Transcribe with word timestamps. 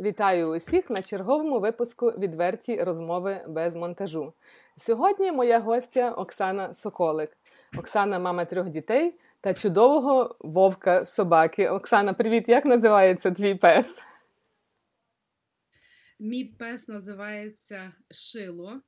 Вітаю 0.00 0.48
усіх 0.48 0.90
на 0.90 1.02
черговому 1.02 1.60
випуску 1.60 2.06
відверті 2.06 2.76
розмови 2.76 3.44
без 3.48 3.74
монтажу. 3.74 4.32
Сьогодні 4.76 5.32
моя 5.32 5.58
гостя 5.58 6.10
Оксана 6.10 6.74
Соколик. 6.74 7.36
Оксана 7.78 8.18
мама 8.18 8.44
трьох 8.44 8.68
дітей 8.68 9.14
та 9.40 9.54
чудового 9.54 10.36
вовка 10.40 11.04
собаки. 11.04 11.68
Оксана, 11.68 12.12
привіт! 12.12 12.48
Як 12.48 12.64
називається 12.64 13.30
твій 13.30 13.54
пес? 13.54 14.02
Мій 16.20 16.44
пес 16.44 16.88
називається 16.88 17.92
Шило 18.10 18.80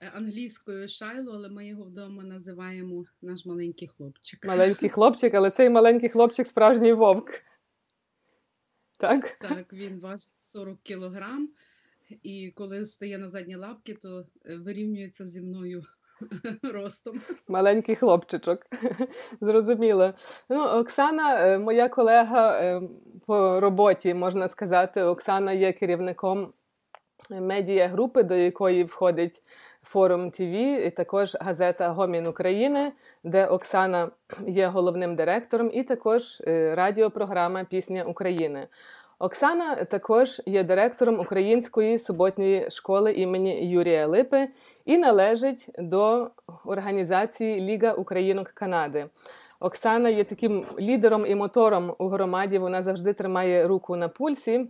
е, 0.00 0.12
англійською 0.14 0.88
шайло, 0.88 1.32
але 1.34 1.48
ми 1.48 1.66
його 1.66 1.84
вдома 1.84 2.24
називаємо 2.24 3.04
наш 3.22 3.46
маленький 3.46 3.88
хлопчик. 3.88 4.46
Маленький 4.46 4.88
хлопчик, 4.88 5.34
але 5.34 5.50
цей 5.50 5.70
маленький 5.70 6.08
хлопчик 6.08 6.46
справжній 6.46 6.92
вовк. 6.92 7.30
Так, 9.02 9.36
Так, 9.40 9.72
він 9.72 10.00
важить 10.00 10.36
40 10.42 10.78
кілограм, 10.82 11.48
і 12.22 12.52
коли 12.56 12.86
стає 12.86 13.18
на 13.18 13.30
задні 13.30 13.56
лапки, 13.56 13.94
то 13.94 14.24
е, 14.46 14.56
вирівнюється 14.56 15.26
зі 15.26 15.40
мною 15.40 15.84
ростом. 16.62 17.20
Маленький 17.48 17.94
хлопчичок. 17.94 18.66
Зрозуміло. 19.40 20.14
Ну, 20.50 20.62
Оксана, 20.62 21.46
е, 21.46 21.58
моя 21.58 21.88
колега 21.88 22.60
е, 22.60 22.82
по 23.26 23.60
роботі, 23.60 24.14
можна 24.14 24.48
сказати, 24.48 25.02
Оксана 25.02 25.52
є 25.52 25.72
керівником 25.72 26.52
медіагрупи, 27.30 28.22
до 28.22 28.34
якої 28.34 28.84
входить 28.84 29.42
форум 29.82 30.30
ТВ, 30.30 30.86
і 30.86 30.90
також 30.90 31.36
газета 31.40 31.88
Гомін 31.88 32.26
України, 32.26 32.92
де 33.24 33.46
Оксана 33.46 34.10
є 34.46 34.66
головним 34.66 35.16
директором, 35.16 35.70
і 35.74 35.82
також 35.82 36.42
е, 36.46 36.74
радіопрограма 36.74 37.64
Пісня 37.64 38.04
України. 38.04 38.66
Оксана 39.18 39.84
також 39.84 40.42
є 40.46 40.64
директором 40.64 41.20
Української 41.20 41.98
суботньої 41.98 42.70
школи 42.70 43.12
імені 43.12 43.66
Юрія 43.66 44.06
Липи 44.06 44.48
і 44.84 44.98
належить 44.98 45.68
до 45.78 46.30
організації 46.64 47.60
Ліга 47.60 47.92
Українок 47.92 48.48
Канади. 48.48 49.06
Оксана 49.60 50.08
є 50.08 50.24
таким 50.24 50.64
лідером 50.80 51.26
і 51.26 51.34
мотором 51.34 51.94
у 51.98 52.08
громаді. 52.08 52.58
Вона 52.58 52.82
завжди 52.82 53.12
тримає 53.12 53.66
руку 53.66 53.96
на 53.96 54.08
пульсі. 54.08 54.68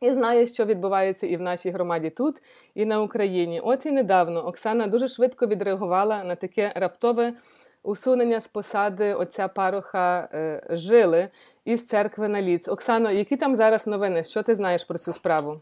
І 0.00 0.12
знає, 0.12 0.46
що 0.46 0.64
відбувається 0.64 1.26
і 1.26 1.36
в 1.36 1.40
нашій 1.40 1.70
громаді 1.70 2.10
тут, 2.10 2.42
і 2.74 2.84
на 2.84 3.02
Україні. 3.02 3.60
От 3.60 3.86
і 3.86 3.90
недавно 3.90 4.46
Оксана 4.46 4.86
дуже 4.86 5.08
швидко 5.08 5.46
відреагувала 5.46 6.24
на 6.24 6.34
таке 6.34 6.72
раптове 6.76 7.34
усунення 7.82 8.40
з 8.40 8.48
посади 8.48 9.14
отця 9.14 9.48
пароха 9.48 10.28
е, 10.32 10.66
жили 10.70 11.28
із 11.64 11.86
церкви 11.86 12.28
на 12.28 12.42
ліц. 12.42 12.68
Оксано, 12.68 13.10
які 13.10 13.36
там 13.36 13.56
зараз 13.56 13.86
новини? 13.86 14.24
Що 14.24 14.42
ти 14.42 14.54
знаєш 14.54 14.84
про 14.84 14.98
цю 14.98 15.12
справу? 15.12 15.60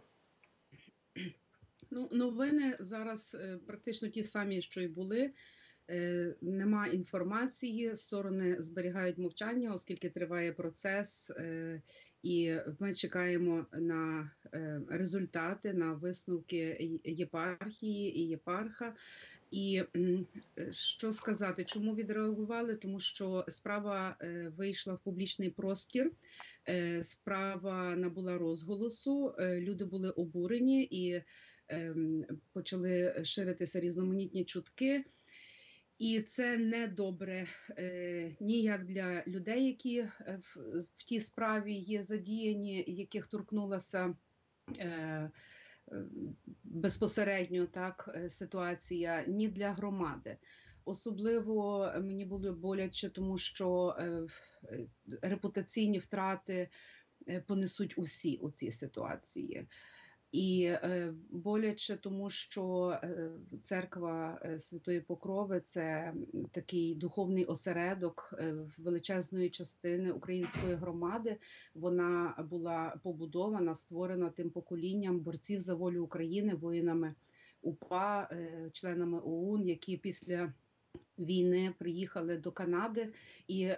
Ну, 1.91 2.09
новини 2.13 2.77
зараз 2.81 3.37
е, 3.41 3.59
практично 3.67 4.09
ті 4.09 4.23
самі, 4.23 4.63
що 4.63 4.81
й 4.81 4.89
були. 4.89 5.31
Е, 5.91 6.35
нема 6.43 6.87
інформації, 6.87 7.97
сторони 7.97 8.57
зберігають 8.63 9.19
мовчання, 9.19 9.75
оскільки 9.75 10.11
триває 10.11 10.53
процес, 10.53 11.31
е, 11.31 11.83
і 12.23 12.55
ми 12.79 12.95
чекаємо 12.95 13.67
на 13.73 14.31
е, 14.55 14.81
результати, 14.89 15.73
на 15.73 15.93
висновки 15.93 17.01
єпархії 17.05 18.19
і 18.19 18.29
єпарха. 18.29 18.95
І 19.51 19.83
що 20.73 21.13
сказати, 21.13 21.65
чому 21.65 21.95
відреагували? 21.95 22.75
Тому 22.75 23.01
що 23.01 23.45
справа 23.49 24.17
вийшла 24.57 24.95
в 24.95 25.01
публічний 25.01 25.51
простір, 25.51 26.13
справа 27.03 27.97
набула 27.97 28.39
розголосу, 28.39 29.35
люди 29.39 29.85
були 29.85 30.11
обурені 30.11 30.83
і 30.83 31.23
ем, 31.69 32.25
почали 32.53 33.21
ширитися 33.25 33.81
різноманітні 33.81 34.45
чутки. 34.45 35.05
І 35.99 36.21
це 36.21 36.59
не 36.59 36.89
добре 36.89 37.47
е, 37.79 38.37
ніяк 38.41 38.85
для 38.85 39.23
людей, 39.27 39.67
які 39.67 39.99
е, 39.99 40.41
в, 40.43 40.79
в 40.79 41.05
тій 41.05 41.21
справі 41.21 41.75
є 41.75 42.03
задіяні, 42.03 42.85
яких 42.87 43.27
торкнулася 43.27 44.15
е, 44.79 45.31
безпосередньо 46.65 47.67
так 47.67 48.11
е, 48.15 48.31
ситуація, 48.31 49.25
ні 49.27 49.49
для 49.49 49.73
громади. 49.73 50.37
Особливо 50.85 51.93
мені 51.97 52.25
було 52.25 52.53
боляче, 52.53 53.11
тому 53.11 53.39
що 53.39 53.97
е, 53.99 54.27
репутаційні 55.23 55.99
втрати 55.99 56.69
понесуть 57.47 57.99
усі 57.99 58.37
у 58.37 58.51
цій 58.51 58.73
ситуації. 58.73 59.67
І 60.33 60.65
е, 60.65 61.15
боляче, 61.31 61.97
тому 61.97 62.31
що 62.31 62.91
е, 63.03 63.31
церква 63.63 64.41
е, 64.45 64.59
Святої 64.59 65.01
Покрови 65.01 65.61
це 65.61 66.15
такий 66.53 66.95
духовний 66.95 67.45
осередок 67.45 68.35
величезної 68.79 69.51
частини 69.51 70.13
української 70.13 70.75
громади. 70.75 71.37
Вона 71.75 72.35
була 72.51 72.97
побудована, 73.03 73.75
створена 73.75 74.31
тим 74.31 74.51
поколінням 74.51 75.21
борців 75.21 75.61
за 75.61 75.75
волю 75.75 76.05
України, 76.05 76.55
воїнами 76.55 77.15
УПА, 77.63 78.31
членами 78.73 79.21
ОУН, 79.21 79.67
які 79.67 79.97
після 79.97 80.53
війни 81.19 81.75
приїхали 81.79 82.37
до 82.37 82.53
Канади 82.53 83.13
і 83.49 83.71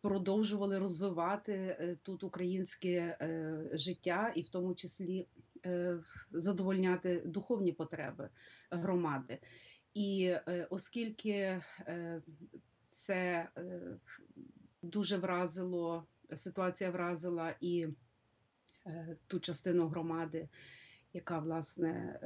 продовжували 0.00 0.78
розвивати 0.78 1.52
е, 1.52 1.96
тут 2.02 2.24
українське 2.24 2.88
е, 3.20 3.60
життя, 3.72 4.32
і 4.34 4.42
в 4.42 4.48
тому 4.48 4.74
числі 4.74 5.26
е, 5.66 5.98
задовольняти 6.32 7.22
духовні 7.26 7.72
потреби 7.72 8.28
громади. 8.70 9.38
І 9.94 10.34
оскільки 10.70 11.62
це 12.88 13.48
дуже 14.82 15.16
вразило, 15.16 16.06
ситуація 16.36 16.90
вразила 16.90 17.54
і 17.60 17.86
ту 19.26 19.40
частину 19.40 19.88
громади, 19.88 20.48
яка 21.12 21.38
власне 21.38 22.20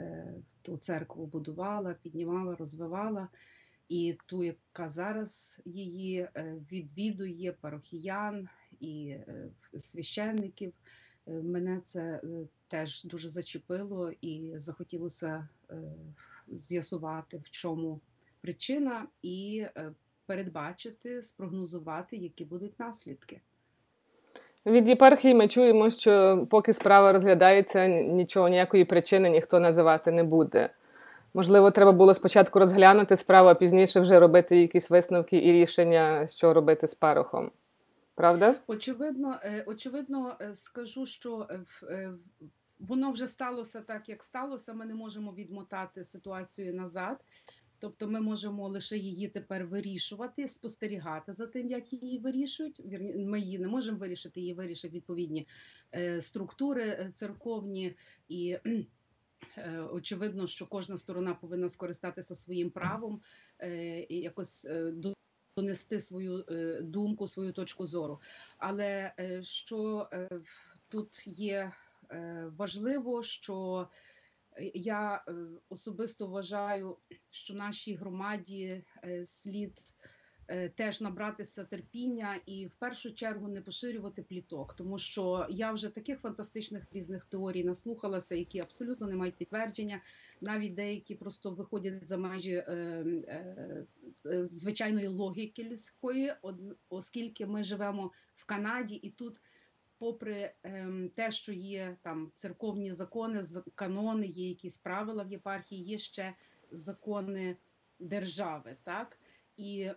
ту 0.62 0.76
церкву 0.76 1.26
будувала, 1.26 1.94
піднімала, 1.94 2.56
розвивала 2.56 3.28
і 3.92 4.18
ту, 4.26 4.44
яка 4.44 4.88
зараз 4.88 5.60
її 5.64 6.18
е, 6.20 6.54
відвідує 6.72 7.52
парохіян 7.52 8.48
і 8.80 9.08
е, 9.08 9.50
священників. 9.78 10.72
Е, 11.26 11.32
мене 11.32 11.80
це 11.84 12.20
теж 12.68 13.04
дуже 13.04 13.28
зачепило 13.28 14.12
і 14.20 14.52
захотілося 14.56 15.48
з'ясувати, 16.48 17.36
в 17.44 17.50
чому 17.50 18.00
причина, 18.40 19.06
і 19.22 19.66
передбачити, 20.26 21.22
спрогнозувати, 21.22 22.16
які 22.16 22.44
будуть 22.44 22.80
наслідки. 22.80 23.40
Від 24.66 24.88
єпархії 24.88 25.34
ми 25.34 25.48
чуємо, 25.48 25.90
що 25.90 26.46
поки 26.50 26.72
справа 26.72 27.12
розглядається, 27.12 27.86
нічого 27.88 28.48
ніякої 28.48 28.84
причини 28.84 29.30
ніхто 29.30 29.60
називати 29.60 30.12
не 30.12 30.24
буде. 30.24 30.70
Можливо, 31.34 31.70
треба 31.70 31.92
було 31.92 32.14
спочатку 32.14 32.58
розглянути 32.58 33.16
справу, 33.16 33.48
а 33.48 33.54
пізніше 33.54 34.00
вже 34.00 34.20
робити 34.20 34.60
якісь 34.60 34.90
висновки 34.90 35.36
і 35.36 35.52
рішення, 35.52 36.28
що 36.28 36.54
робити 36.54 36.86
з 36.86 36.94
парохом. 36.94 37.50
Правда? 38.14 38.54
Очевидно, 38.66 39.36
е, 39.42 39.64
очевидно, 39.66 40.36
е, 40.40 40.54
скажу, 40.54 41.06
що 41.06 41.48
е, 41.82 42.12
воно 42.78 43.12
вже 43.12 43.26
сталося 43.26 43.80
так, 43.80 44.08
як 44.08 44.22
сталося. 44.22 44.74
Ми 44.74 44.86
не 44.86 44.94
можемо 44.94 45.32
відмотати 45.32 46.04
ситуацію 46.04 46.74
назад. 46.74 47.24
Тобто 47.78 48.08
ми 48.08 48.20
можемо 48.20 48.68
лише 48.68 48.96
її 48.96 49.28
тепер 49.28 49.66
вирішувати, 49.66 50.48
спостерігати 50.48 51.32
за 51.32 51.46
тим, 51.46 51.70
як 51.70 51.92
її 51.92 52.18
вирішують. 52.18 52.80
Ми 53.16 53.40
її 53.40 53.58
не 53.58 53.68
можемо 53.68 53.98
вирішити, 53.98 54.40
її 54.40 54.54
вирішать 54.54 54.92
відповідні 54.92 55.48
структури 56.20 57.12
церковні 57.14 57.96
і. 58.28 58.58
Е, 59.56 59.80
очевидно, 59.80 60.46
що 60.46 60.66
кожна 60.66 60.98
сторона 60.98 61.34
повинна 61.34 61.68
скористатися 61.68 62.36
своїм 62.36 62.70
правом 62.70 63.20
е, 63.58 64.00
і 64.08 64.16
якось 64.20 64.64
е, 64.64 64.92
донести 65.56 66.00
свою 66.00 66.44
думку, 66.80 67.28
свою 67.28 67.52
точку 67.52 67.86
зору. 67.86 68.20
Але 68.58 69.12
що 69.42 70.08
тут 70.88 71.26
є 71.26 71.72
важливо, 72.56 73.22
що 73.22 73.88
я 74.74 75.24
особисто 75.68 76.26
вважаю, 76.26 76.96
що 77.30 77.54
нашій 77.54 77.94
громаді 77.94 78.84
слід 79.24 79.72
теж 80.76 81.00
набратися 81.00 81.64
терпіння 81.64 82.36
і 82.46 82.66
в 82.66 82.74
першу 82.74 83.14
чергу 83.14 83.48
не 83.48 83.60
поширювати 83.60 84.22
пліток, 84.22 84.74
тому 84.74 84.98
що 84.98 85.46
я 85.50 85.72
вже 85.72 85.88
таких 85.88 86.20
фантастичних 86.20 86.92
різних 86.92 87.24
теорій 87.24 87.64
наслухалася, 87.64 88.34
які 88.34 88.60
абсолютно 88.60 89.06
не 89.06 89.16
мають 89.16 89.36
підтвердження. 89.36 90.00
Навіть 90.40 90.74
деякі 90.74 91.14
просто 91.14 91.50
виходять 91.50 92.08
за 92.08 92.16
межі 92.16 92.52
е, 92.52 92.64
е, 93.28 93.86
е 94.26 94.46
звичайної 94.46 95.06
логіки 95.06 95.64
людської, 95.64 96.32
оскільки 96.88 97.46
ми 97.46 97.64
живемо 97.64 98.12
в 98.36 98.44
Канаді 98.44 98.94
і 98.94 99.10
тут. 99.10 99.40
попри 99.98 100.52
ем, 100.62 101.10
те, 101.16 101.30
що 101.30 101.52
є 101.52 101.96
там 102.02 102.32
церковні 102.34 102.92
закони, 102.92 103.44
канони, 103.74 104.26
є 104.26 104.48
якісь 104.48 104.78
правила 104.78 105.24
в 105.24 105.32
єпархії, 105.32 105.84
є 105.84 105.98
ще 105.98 106.34
закони 106.70 107.56
держави. 107.98 108.76
так? 108.82 109.18
І 109.56 109.80
е, 109.80 109.94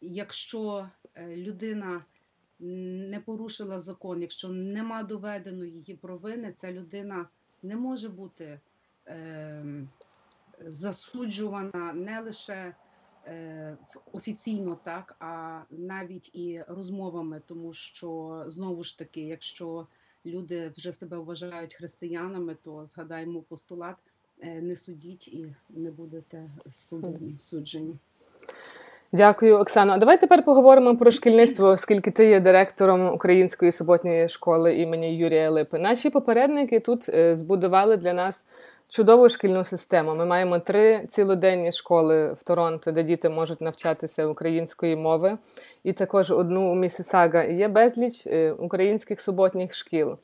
якщо 0.00 0.88
е, 1.14 1.36
людина 1.36 2.04
не 2.58 3.20
порушила 3.20 3.80
закон, 3.80 4.22
якщо 4.22 4.48
нема 4.48 5.02
доведеної 5.02 5.72
її 5.72 5.94
провини, 5.94 6.54
ця 6.58 6.72
людина 6.72 7.28
не 7.62 7.76
може 7.76 8.08
бути 8.08 8.60
е, 9.08 9.64
засуджувана 10.60 11.92
не 11.92 12.20
лише 12.20 12.74
е, 13.26 13.76
офіційно, 14.12 14.78
так, 14.84 15.16
а 15.20 15.62
навіть 15.70 16.30
і 16.36 16.62
розмовами, 16.68 17.42
тому 17.46 17.72
що 17.72 18.44
знову 18.46 18.84
ж 18.84 18.98
таки, 18.98 19.20
якщо 19.20 19.86
люди 20.26 20.72
вже 20.76 20.92
себе 20.92 21.18
вважають 21.18 21.74
християнами, 21.74 22.56
то 22.62 22.86
згадаємо 22.86 23.42
постулат 23.42 23.96
е, 24.40 24.60
не 24.60 24.76
судіть 24.76 25.28
і 25.28 25.54
не 25.68 25.90
будете 25.90 26.50
суджені. 27.38 27.98
Дякую, 29.12 29.58
Оксано. 29.58 29.92
А 29.92 29.98
давай 29.98 30.20
тепер 30.20 30.44
поговоримо 30.44 30.96
про 30.96 31.10
шкільництво, 31.10 31.66
оскільки 31.66 32.10
ти 32.10 32.26
є 32.26 32.40
директором 32.40 33.14
української 33.14 33.72
суботньої 33.72 34.28
школи 34.28 34.76
імені 34.76 35.16
Юрія 35.16 35.50
Липи. 35.50 35.78
Наші 35.78 36.10
попередники 36.10 36.80
тут 36.80 37.08
е, 37.08 37.36
збудували 37.36 37.96
для 37.96 38.12
нас 38.12 38.44
чудову 38.88 39.28
шкільну 39.28 39.64
систему. 39.64 40.14
Ми 40.14 40.26
маємо 40.26 40.58
три 40.58 41.06
цілоденні 41.08 41.72
школи 41.72 42.32
в 42.32 42.42
Торонто, 42.42 42.92
де 42.92 43.02
діти 43.02 43.28
можуть 43.28 43.60
навчатися 43.60 44.26
української 44.26 44.96
мови, 44.96 45.38
і 45.84 45.92
також 45.92 46.30
одну 46.30 46.72
у 46.72 46.74
Місісага. 46.74 47.44
Є 47.44 47.68
безліч 47.68 48.26
е, 48.26 48.52
українських 48.52 49.20
суботніх 49.20 49.74
шкіл. 49.74 50.16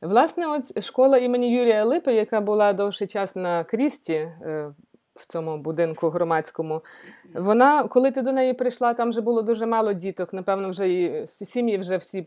Власне, 0.00 0.46
от 0.46 0.84
школа 0.84 1.18
імені 1.18 1.54
Юрія 1.54 1.84
Липи, 1.84 2.12
яка 2.12 2.40
була 2.40 2.72
довший 2.72 3.06
час 3.06 3.36
на 3.36 3.64
крісті. 3.64 4.28
Е, 5.16 5.20
в 5.20 5.26
цьому 5.26 5.58
будинку 5.58 6.08
громадському. 6.08 6.82
Вона, 7.34 7.88
коли 7.88 8.10
ти 8.10 8.22
до 8.22 8.32
неї 8.32 8.54
прийшла, 8.54 8.94
там 8.94 9.10
вже 9.10 9.20
було 9.20 9.42
дуже 9.42 9.66
мало 9.66 9.92
діток. 9.92 10.32
Напевно, 10.32 10.70
вже 10.70 10.92
і 10.92 11.26
сім'ї 11.26 11.78
вже 11.78 11.96
всі 11.96 12.26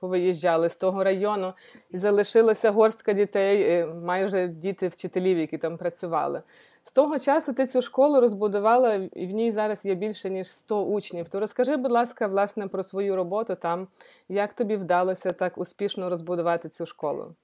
повиїжджали 0.00 0.68
з 0.68 0.76
того 0.76 1.04
району, 1.04 1.52
і 1.90 1.96
залишилася 1.98 2.70
горстка 2.70 3.12
дітей, 3.12 3.86
майже 3.86 4.48
діти 4.48 4.88
вчителів, 4.88 5.38
які 5.38 5.58
там 5.58 5.76
працювали. 5.76 6.42
З 6.84 6.92
того 6.92 7.18
часу 7.18 7.52
ти 7.52 7.66
цю 7.66 7.82
школу 7.82 8.20
розбудувала, 8.20 8.94
і 8.94 9.26
в 9.26 9.30
ній 9.30 9.52
зараз 9.52 9.84
є 9.84 9.94
більше 9.94 10.30
ніж 10.30 10.50
100 10.52 10.84
учнів. 10.84 11.28
То 11.28 11.40
розкажи, 11.40 11.76
будь 11.76 11.92
ласка, 11.92 12.26
власне, 12.26 12.68
про 12.68 12.82
свою 12.82 13.16
роботу 13.16 13.54
там, 13.54 13.88
як 14.28 14.54
тобі 14.54 14.76
вдалося 14.76 15.32
так 15.32 15.58
успішно 15.58 16.10
розбудувати 16.10 16.68
цю 16.68 16.86
школу. 16.86 17.34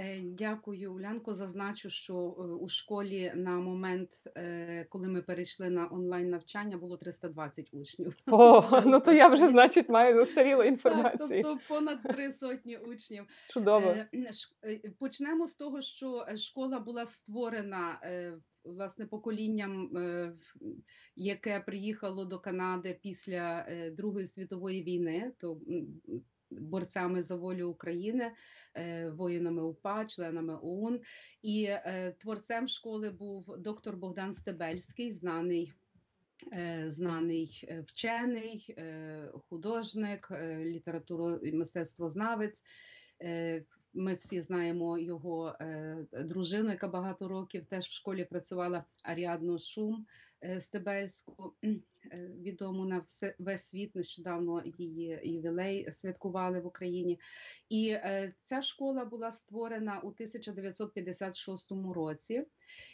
Е, 0.00 0.20
дякую, 0.22 0.92
Улянко. 0.94 1.34
Зазначу, 1.34 1.90
що 1.90 2.14
е, 2.14 2.42
у 2.42 2.68
школі 2.68 3.32
на 3.34 3.50
момент, 3.50 4.10
е, 4.36 4.86
коли 4.88 5.08
ми 5.08 5.22
перейшли 5.22 5.70
на 5.70 5.88
онлайн 5.92 6.30
навчання, 6.30 6.76
було 6.76 6.96
320 6.96 7.68
учнів. 7.72 8.16
О, 8.26 8.82
ну 8.86 9.00
то 9.00 9.12
я 9.12 9.28
вже, 9.28 9.48
значить, 9.48 9.88
маю 9.88 10.14
застарілу 10.14 10.62
інформацію. 10.62 11.42
Так, 11.42 11.42
Тобто 11.42 11.74
понад 11.74 12.02
три 12.02 12.32
сотні 12.32 12.76
учнів. 12.76 13.26
Чудово. 13.48 13.96
Почнемо 14.98 15.46
з 15.46 15.54
того, 15.54 15.80
що 15.80 16.26
школа 16.36 16.78
була 16.78 17.06
створена 17.06 18.00
власне 18.64 19.06
поколінням, 19.06 19.90
яке 21.16 21.60
приїхало 21.60 22.24
до 22.24 22.38
Канади 22.38 22.98
після 23.02 23.66
Другої 23.96 24.26
світової 24.26 24.82
війни. 24.82 25.32
то 25.38 25.60
борцями 26.50 27.22
за 27.22 27.36
волю 27.36 27.68
України, 27.68 28.32
е, 28.74 29.08
воїнами 29.08 29.62
УПА, 29.62 30.04
членами 30.04 30.58
ОУН. 30.62 31.00
І 31.42 31.64
е, 31.64 32.14
творцем 32.18 32.68
школи 32.68 33.10
був 33.10 33.54
доктор 33.58 33.96
Богдан 33.96 34.34
Стебельський, 34.34 35.12
знаний. 35.12 35.72
Е, 36.52 36.86
знаний 36.88 37.68
вчений, 37.86 38.76
художник, 39.48 40.30
літературо 40.58 41.36
і 41.36 41.52
мистецтвознавець. 41.52 42.62
Ми 43.94 44.14
всі 44.14 44.40
знаємо 44.40 44.98
його 44.98 45.56
дружину, 46.12 46.70
яка 46.70 46.88
багато 46.88 47.28
років 47.28 47.66
теж 47.66 47.84
в 47.84 47.92
школі 47.92 48.24
працювала 48.24 48.84
Аріадну 49.02 49.58
Шум. 49.58 50.06
Е, 50.44 50.60
Стебельську, 50.60 51.54
е, 51.64 51.78
відому 52.42 52.84
на 52.84 53.04
весь 53.38 53.66
світ. 53.66 53.94
Нещодавно 53.94 54.62
її 54.64 55.20
ювілей 55.24 55.92
святкували 55.92 56.60
в 56.60 56.66
Україні. 56.66 57.20
І 57.68 57.88
е, 57.88 58.34
ця 58.42 58.62
школа 58.62 59.04
була 59.04 59.32
створена 59.32 59.98
у 59.98 60.08
1956 60.08 61.72
році. 61.94 62.46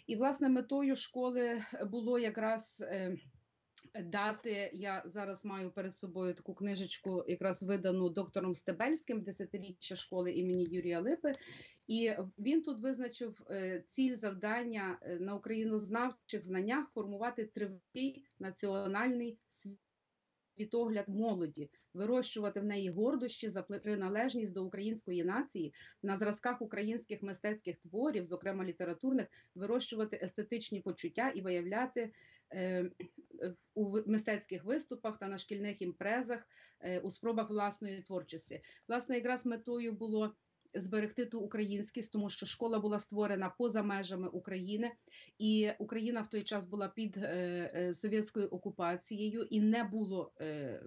І, 0.06 0.16
власне, 0.16 0.48
метою 0.48 0.96
школи 0.96 1.64
було 1.90 2.18
якраз 2.18 2.84
дати. 4.04 4.70
Я 4.74 5.02
зараз 5.06 5.44
маю 5.44 5.70
перед 5.70 5.98
собою 5.98 6.34
таку 6.34 6.54
книжечку, 6.54 7.24
якраз 7.28 7.62
видану 7.62 8.08
доктором 8.08 8.54
Стебельським, 8.54 9.22
десятиріччя 9.22 9.96
школи 9.96 10.32
імені 10.32 10.64
Юрія 10.70 11.00
Липи. 11.00 11.34
І 11.86 12.12
він 12.38 12.62
тут 12.62 12.80
визначив 12.80 13.46
е, 13.50 13.84
ціль 13.90 14.16
завдання 14.16 14.98
е, 15.02 15.18
на 15.20 15.34
українознавчих 15.34 16.44
знаннях 16.44 16.88
формувати 16.94 17.44
тривкий 17.44 18.24
національний 18.38 19.38
світогляд 20.56 21.08
молоді, 21.08 21.70
вирощувати 21.94 22.60
в 22.60 22.64
неї 22.64 22.90
гордощі 22.90 23.50
за 23.50 23.62
приналежність 23.62 24.52
до 24.52 24.64
української 24.64 25.24
нації 25.24 25.74
на 26.02 26.18
зразках 26.18 26.62
українських 26.62 27.22
мистецьких 27.22 27.76
творів, 27.76 28.26
зокрема 28.26 28.64
літературних, 28.64 29.26
вирощувати 29.54 30.20
естетичні 30.22 30.80
почуття 30.80 31.28
і 31.28 31.40
виявляти 31.40 32.12
у 33.74 34.00
мистецьких 34.06 34.64
виступах 34.64 35.18
та 35.18 35.28
на 35.28 35.38
шкільних 35.38 35.82
імпрезах 35.82 36.48
у 37.02 37.10
спробах 37.10 37.50
власної 37.50 38.02
творчості. 38.02 38.62
Власне, 38.88 39.14
якраз 39.14 39.46
метою 39.46 39.92
було 39.92 40.34
зберегти 40.80 41.26
ту 41.26 41.40
українськість, 41.40 42.12
тому 42.12 42.30
що 42.30 42.46
школа 42.46 42.78
була 42.78 42.98
створена 42.98 43.48
поза 43.58 43.82
межами 43.82 44.28
України, 44.28 44.92
і 45.38 45.70
Україна 45.78 46.20
в 46.20 46.30
той 46.30 46.42
час 46.42 46.66
була 46.66 46.88
під 46.88 47.16
е, 47.16 47.20
е, 47.74 47.94
совєтською 47.94 48.48
окупацією 48.48 49.42
і 49.42 49.60
не 49.60 49.84
було. 49.84 50.32
Е, 50.40 50.82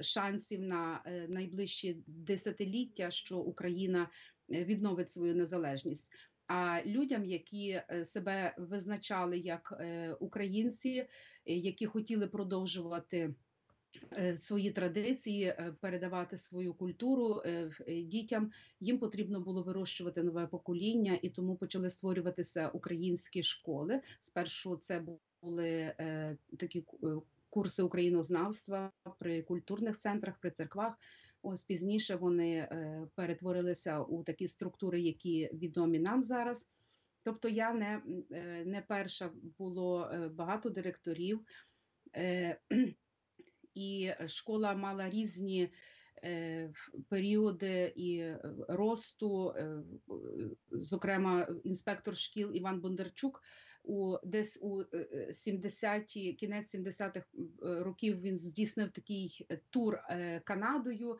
шансів 0.00 0.60
на 0.60 1.02
найближчі 1.28 2.02
десятиліття, 2.06 3.10
що 3.10 3.38
Україна 3.38 4.08
відновить 4.48 5.10
свою 5.10 5.34
незалежність. 5.34 6.10
А 6.46 6.80
людям, 6.86 7.24
які 7.24 7.80
себе 8.04 8.54
визначали 8.58 9.38
як 9.38 9.82
українці, 10.20 11.06
які 11.44 11.86
хотіли 11.86 12.26
продовжувати 12.26 13.34
Е, 14.12 14.36
свої 14.36 14.70
традиції, 14.70 15.44
е, 15.44 15.74
передавати 15.80 16.36
свою 16.36 16.74
культуру 16.74 17.42
е, 17.46 17.70
дітям. 17.88 18.50
Їм 18.80 18.98
потрібно 18.98 19.40
було 19.40 19.62
вирощувати 19.62 20.22
нове 20.22 20.46
покоління, 20.46 21.18
і 21.22 21.30
тому 21.30 21.56
почали 21.56 21.90
створюватися 21.90 22.68
українські 22.68 23.42
школи. 23.42 24.00
Спершу 24.20 24.76
це 24.76 25.04
були 25.42 25.94
такі 26.58 26.84
курси 27.50 27.82
українознавства 27.82 28.92
при 29.18 29.42
культурних 29.42 29.98
центрах, 29.98 30.38
при 30.40 30.50
церквах. 30.50 30.98
Ось 31.48 31.62
пізніше 31.62 32.16
вони 32.16 32.68
перетворилися 33.14 34.00
у 34.00 34.22
такі 34.22 34.48
структури, 34.48 35.00
які 35.00 35.50
відомі 35.52 35.98
нам 35.98 36.24
зараз. 36.24 36.68
Тобто, 37.22 37.48
я 37.48 37.72
не 37.72 38.02
не 38.64 38.84
перша 38.88 39.30
було 39.58 40.10
багато 40.34 40.70
директорів 40.70 41.40
і 43.76 44.12
школа 44.26 44.74
мала 44.74 45.10
різні 45.10 45.72
е, 46.24 46.72
періоди 47.08 47.92
і 47.96 48.18
е, 48.18 48.40
росту, 48.68 49.54
е, 49.56 49.82
зокрема, 50.70 51.48
інспектор 51.64 52.16
шкіл 52.16 52.50
Іван 52.54 52.80
Бондарчук. 52.80 53.42
У 53.88 54.16
десь 54.24 54.58
у 54.60 54.82
70-ті, 55.30 56.32
кінець 56.32 56.74
70-х 56.74 57.26
років 57.62 58.20
він 58.20 58.38
здійснив 58.38 58.90
такий 58.90 59.46
тур 59.70 59.98
Канадою. 60.44 61.18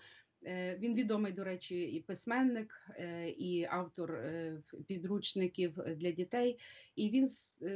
Він 0.78 0.94
відомий, 0.94 1.32
до 1.32 1.44
речі, 1.44 1.82
і 1.82 2.00
письменник, 2.00 2.90
і 3.36 3.66
автор 3.70 4.20
підручників 4.86 5.72
для 5.96 6.10
дітей. 6.10 6.58
І 6.96 7.10
він 7.10 7.28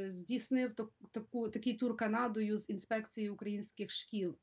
здійснив 0.09 0.73
таку 1.11 1.49
такий 1.49 1.73
тур 1.73 1.97
Канадою 1.97 2.57
з 2.57 2.69
інспекції 2.69 3.29
українських 3.29 3.91
шкіл. 3.91 4.37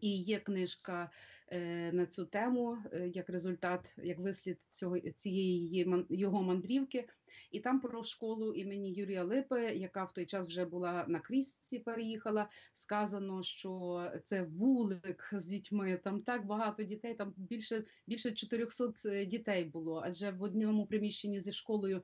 І 0.00 0.22
є 0.22 0.38
книжка 0.38 1.10
е, 1.48 1.92
на 1.92 2.06
цю 2.06 2.24
тему, 2.24 2.78
е, 2.92 3.08
як 3.14 3.30
результат, 3.30 3.94
як 4.02 4.18
вислід 4.18 4.58
цього 4.70 5.00
цієї 5.00 5.86
його 6.08 6.42
мандрівки. 6.42 7.08
І 7.50 7.60
там 7.60 7.80
про 7.80 8.02
школу 8.02 8.52
імені 8.52 8.92
Юрія 8.92 9.24
Липи, 9.24 9.60
яка 9.60 10.04
в 10.04 10.12
той 10.12 10.26
час 10.26 10.46
вже 10.46 10.64
була 10.64 11.04
на 11.08 11.20
крісці, 11.20 11.78
переїхала. 11.78 12.48
Сказано, 12.74 13.42
що 13.42 14.06
це 14.24 14.42
вулик 14.42 15.30
з 15.32 15.44
дітьми. 15.44 16.00
Там 16.04 16.22
так 16.22 16.46
багато 16.46 16.82
дітей, 16.82 17.14
там 17.14 17.34
більше 17.36 17.84
більше 18.06 18.32
400 18.32 18.92
е, 19.04 19.26
дітей 19.26 19.64
було. 19.64 20.02
Адже 20.04 20.30
в 20.30 20.42
одному 20.42 20.86
приміщенні 20.86 21.40
зі 21.40 21.52
школою 21.52 22.02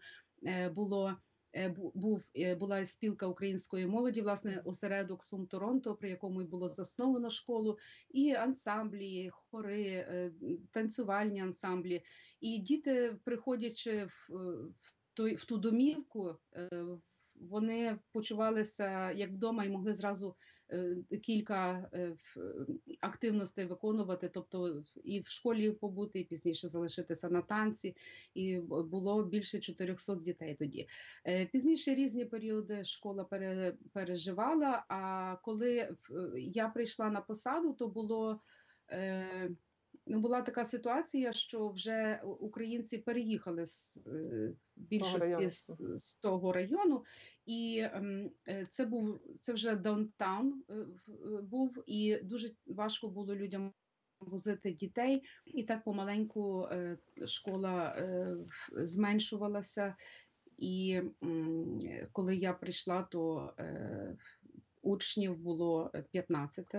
було. 0.75 1.17
Е, 1.55 1.75
був 1.95 2.31
е, 2.37 2.55
була 2.55 2.85
спілка 2.87 3.27
української 3.27 3.87
молоді, 3.87 4.21
власне, 4.21 4.63
осередок 4.65 5.25
Сум 5.25 5.47
Торонто, 5.47 5.95
при 5.95 6.11
якому 6.11 6.43
й 6.43 6.45
було 6.45 6.69
засновано 6.69 7.31
школу, 7.31 7.79
і 8.11 8.33
ансамблі, 8.33 9.31
хори, 9.33 9.85
е, 9.85 10.33
танцювальні 10.73 11.41
ансамблі. 11.41 12.03
І 12.41 12.59
діти, 12.59 13.17
приходячи 13.25 14.05
в 14.05 14.95
той 15.15 15.35
в 15.35 15.45
ту 15.45 15.59
домівку, 15.59 16.37
вони 17.41 17.99
почувалися 18.13 19.11
як 19.11 19.31
вдома 19.31 19.65
і 19.65 19.69
могли 19.69 19.95
зразу 19.95 20.37
е, 20.71 20.97
кілька 21.23 21.91
е, 21.93 22.17
активностей 23.01 23.65
виконувати, 23.65 24.29
тобто 24.29 24.83
і 25.05 25.21
в 25.21 25.27
школі 25.27 25.71
побути, 25.71 26.21
і 26.21 26.25
пізніше 26.25 26.69
залишитися 26.69 27.29
на 27.29 27.43
танці. 27.43 27.97
І 28.35 28.59
було 28.69 29.25
більше 29.25 29.59
400 29.61 30.15
дітей 30.15 30.55
тоді. 30.55 30.89
Е, 31.27 31.47
пізніше 31.47 31.95
різні 31.95 32.25
періоди 32.25 32.85
школа 32.85 33.25
переживала. 33.93 34.85
А 34.89 35.37
коли 35.43 35.97
я 36.37 36.69
прийшла 36.69 37.11
на 37.11 37.21
посаду, 37.21 37.73
то 37.73 37.89
було. 37.89 38.41
Ну, 40.11 40.21
була 40.21 40.43
така 40.43 40.65
ситуація, 40.65 41.33
що 41.33 41.69
вже 41.69 42.21
українці 42.25 42.99
переїхали 42.99 43.67
з 43.67 43.97
е, 44.07 44.53
більшості 44.77 45.51
з, 45.51 45.71
з 45.97 46.15
того 46.15 46.53
району, 46.53 47.05
і 47.47 47.81
ем, 47.93 48.31
е, 48.49 48.67
це 48.71 48.85
був 48.87 49.21
це 49.41 49.53
вже 49.53 49.77
downtown 49.77 50.65
е, 50.71 50.75
був, 51.43 51.83
і 51.87 52.19
дуже 52.23 52.49
важко 52.67 53.09
було 53.09 53.37
людям 53.37 53.73
возити 54.21 54.73
дітей, 54.73 55.23
і 55.47 55.63
так 55.63 55.85
помаленьку 55.85 56.69
школа 57.27 57.97
зменшувалася. 58.73 59.95
І 60.57 61.01
коли 62.13 62.37
я 62.37 62.53
прийшла, 62.53 63.03
то 63.03 63.53
учнів 64.83 65.37
було 65.37 65.93
15 66.11 66.75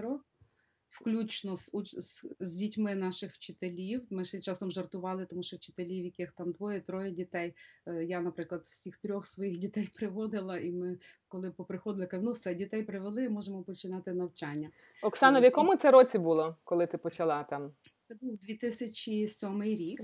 включно 0.90 1.56
з, 1.56 1.72
з 1.98 2.26
з, 2.40 2.54
дітьми 2.54 2.96
наших 2.96 3.34
вчителів. 3.34 4.08
Ми 4.10 4.26
ще 4.26 4.40
часом 4.40 4.72
жартували, 4.72 5.26
тому 5.26 5.44
що 5.44 5.58
вчителів, 5.58 6.06
яких 6.06 6.32
там 6.32 6.52
двоє-троє 6.52 7.12
дітей. 7.12 7.56
Е, 7.88 8.04
я, 8.04 8.22
наприклад, 8.22 8.66
всіх 8.66 8.98
трьох 8.98 9.28
своїх 9.28 9.58
дітей 9.58 9.90
приводила, 9.96 10.58
і 10.58 10.72
ми, 10.72 10.98
коли 11.28 11.52
поприходили, 11.52 12.08
кажу, 12.08 12.24
ну 12.24 12.32
все, 12.32 12.56
дітей 12.56 12.84
привели, 12.84 13.30
можемо 13.30 13.64
починати 13.64 14.14
навчання. 14.14 14.70
Оксана, 15.04 15.40
в 15.40 15.44
якому 15.44 15.76
це 15.76 15.92
році 15.92 16.18
було, 16.18 16.58
коли 16.64 16.88
ти 16.88 16.98
почала 16.98 17.44
там? 17.44 17.74
Це 18.08 18.16
був 18.16 18.38
2007 18.38 19.64
рік. 19.64 20.02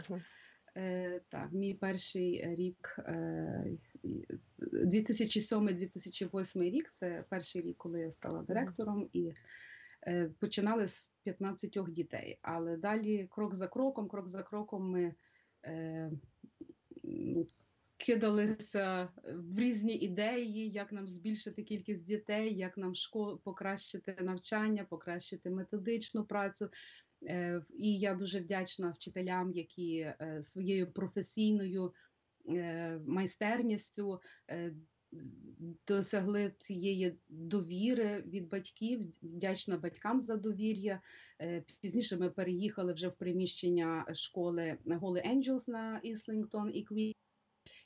Е, 0.77 1.21
Так, 1.29 1.49
мій 1.51 1.77
перший 1.81 2.55
рік, 2.55 2.95
е, 2.99 3.65
2007-2008 4.71 6.63
рік 6.63 6.91
це 6.93 7.23
перший 7.29 7.61
рік, 7.61 7.77
коли 7.77 7.99
я 7.99 8.11
стала 8.11 8.41
директором. 8.41 9.09
і 9.13 9.33
починали 10.39 10.87
з 10.87 11.11
15 11.23 11.77
дітей, 11.87 12.39
але 12.41 12.77
далі 12.77 13.27
крок 13.31 13.55
за 13.55 13.67
кроком, 13.67 14.07
крок 14.07 14.27
за 14.27 14.43
кроком 14.43 14.89
ми 14.89 15.15
е, 15.65 16.11
ну, 17.03 17.47
кидалися 17.97 19.09
в 19.23 19.59
різні 19.59 19.95
ідеї, 19.95 20.69
як 20.69 20.91
нам 20.91 21.07
збільшити 21.07 21.63
кількість 21.63 22.05
дітей, 22.05 22.57
як 22.57 22.77
нам 22.77 22.95
школ 22.95 23.41
покращити 23.43 24.17
навчання, 24.21 24.85
покращити 24.89 25.49
методичну 25.49 26.25
працю. 26.25 26.69
Е, 27.23 27.61
і 27.77 27.97
я 27.97 28.13
дуже 28.13 28.39
вдячна 28.39 28.89
вчителям, 28.89 29.51
які 29.51 29.97
е, 29.99 30.39
своєю 30.43 30.91
професійною 30.91 31.93
е, 32.49 32.99
майстерністю 33.07 34.21
досягли 35.87 36.53
цієї 36.59 37.17
довіри 37.29 38.21
від 38.21 38.49
батьків, 38.49 39.01
вдячна 39.23 39.77
батькам 39.77 40.21
за 40.21 40.37
довір'я. 40.37 41.01
Е, 41.41 41.63
пізніше 41.81 42.17
ми 42.17 42.29
переїхали 42.29 42.93
вже 42.93 43.07
в 43.07 43.15
приміщення 43.15 44.05
школи 44.13 44.77
Holy 44.85 45.35
Angels 45.35 45.69
на 45.69 45.99
Іслінгтон 46.03 46.71
і 46.73 46.83
Квін. 46.83 47.13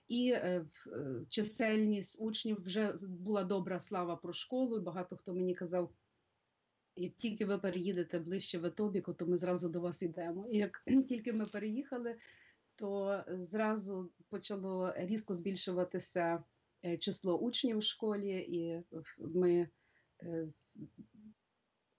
І 0.08 0.32
е, 0.32 0.66
е, 0.88 1.26
чисельність 1.30 2.16
учнів 2.20 2.58
вже 2.66 2.96
була 3.04 3.44
добра 3.44 3.80
слава 3.80 4.16
про 4.16 4.34
школу. 4.34 4.78
і 4.78 4.82
Багато 4.82 5.16
хто 5.16 5.34
мені 5.34 5.56
казав, 5.56 5.92
як 6.96 7.14
тільки 7.18 7.46
ви 7.46 7.58
переїдете 7.58 8.20
ближче 8.20 8.60
в 8.60 8.66
Етобіку, 8.66 9.14
то 9.14 9.28
ми 9.28 9.38
зразу 9.38 9.70
до 9.70 9.82
вас 9.82 10.02
йдемо. 10.02 10.46
І 10.52 10.58
як 10.58 10.82
тільки 11.10 11.34
ми 11.34 11.46
переїхали, 11.46 12.16
то 12.76 13.24
зразу 13.28 14.12
почало 14.30 14.94
різко 14.98 15.34
збільшуватися 15.34 16.44
число 17.00 17.38
учнів 17.38 17.78
в 17.78 17.84
школі, 17.84 18.38
і 18.38 18.84
ми 19.18 19.70
е, 20.24 20.48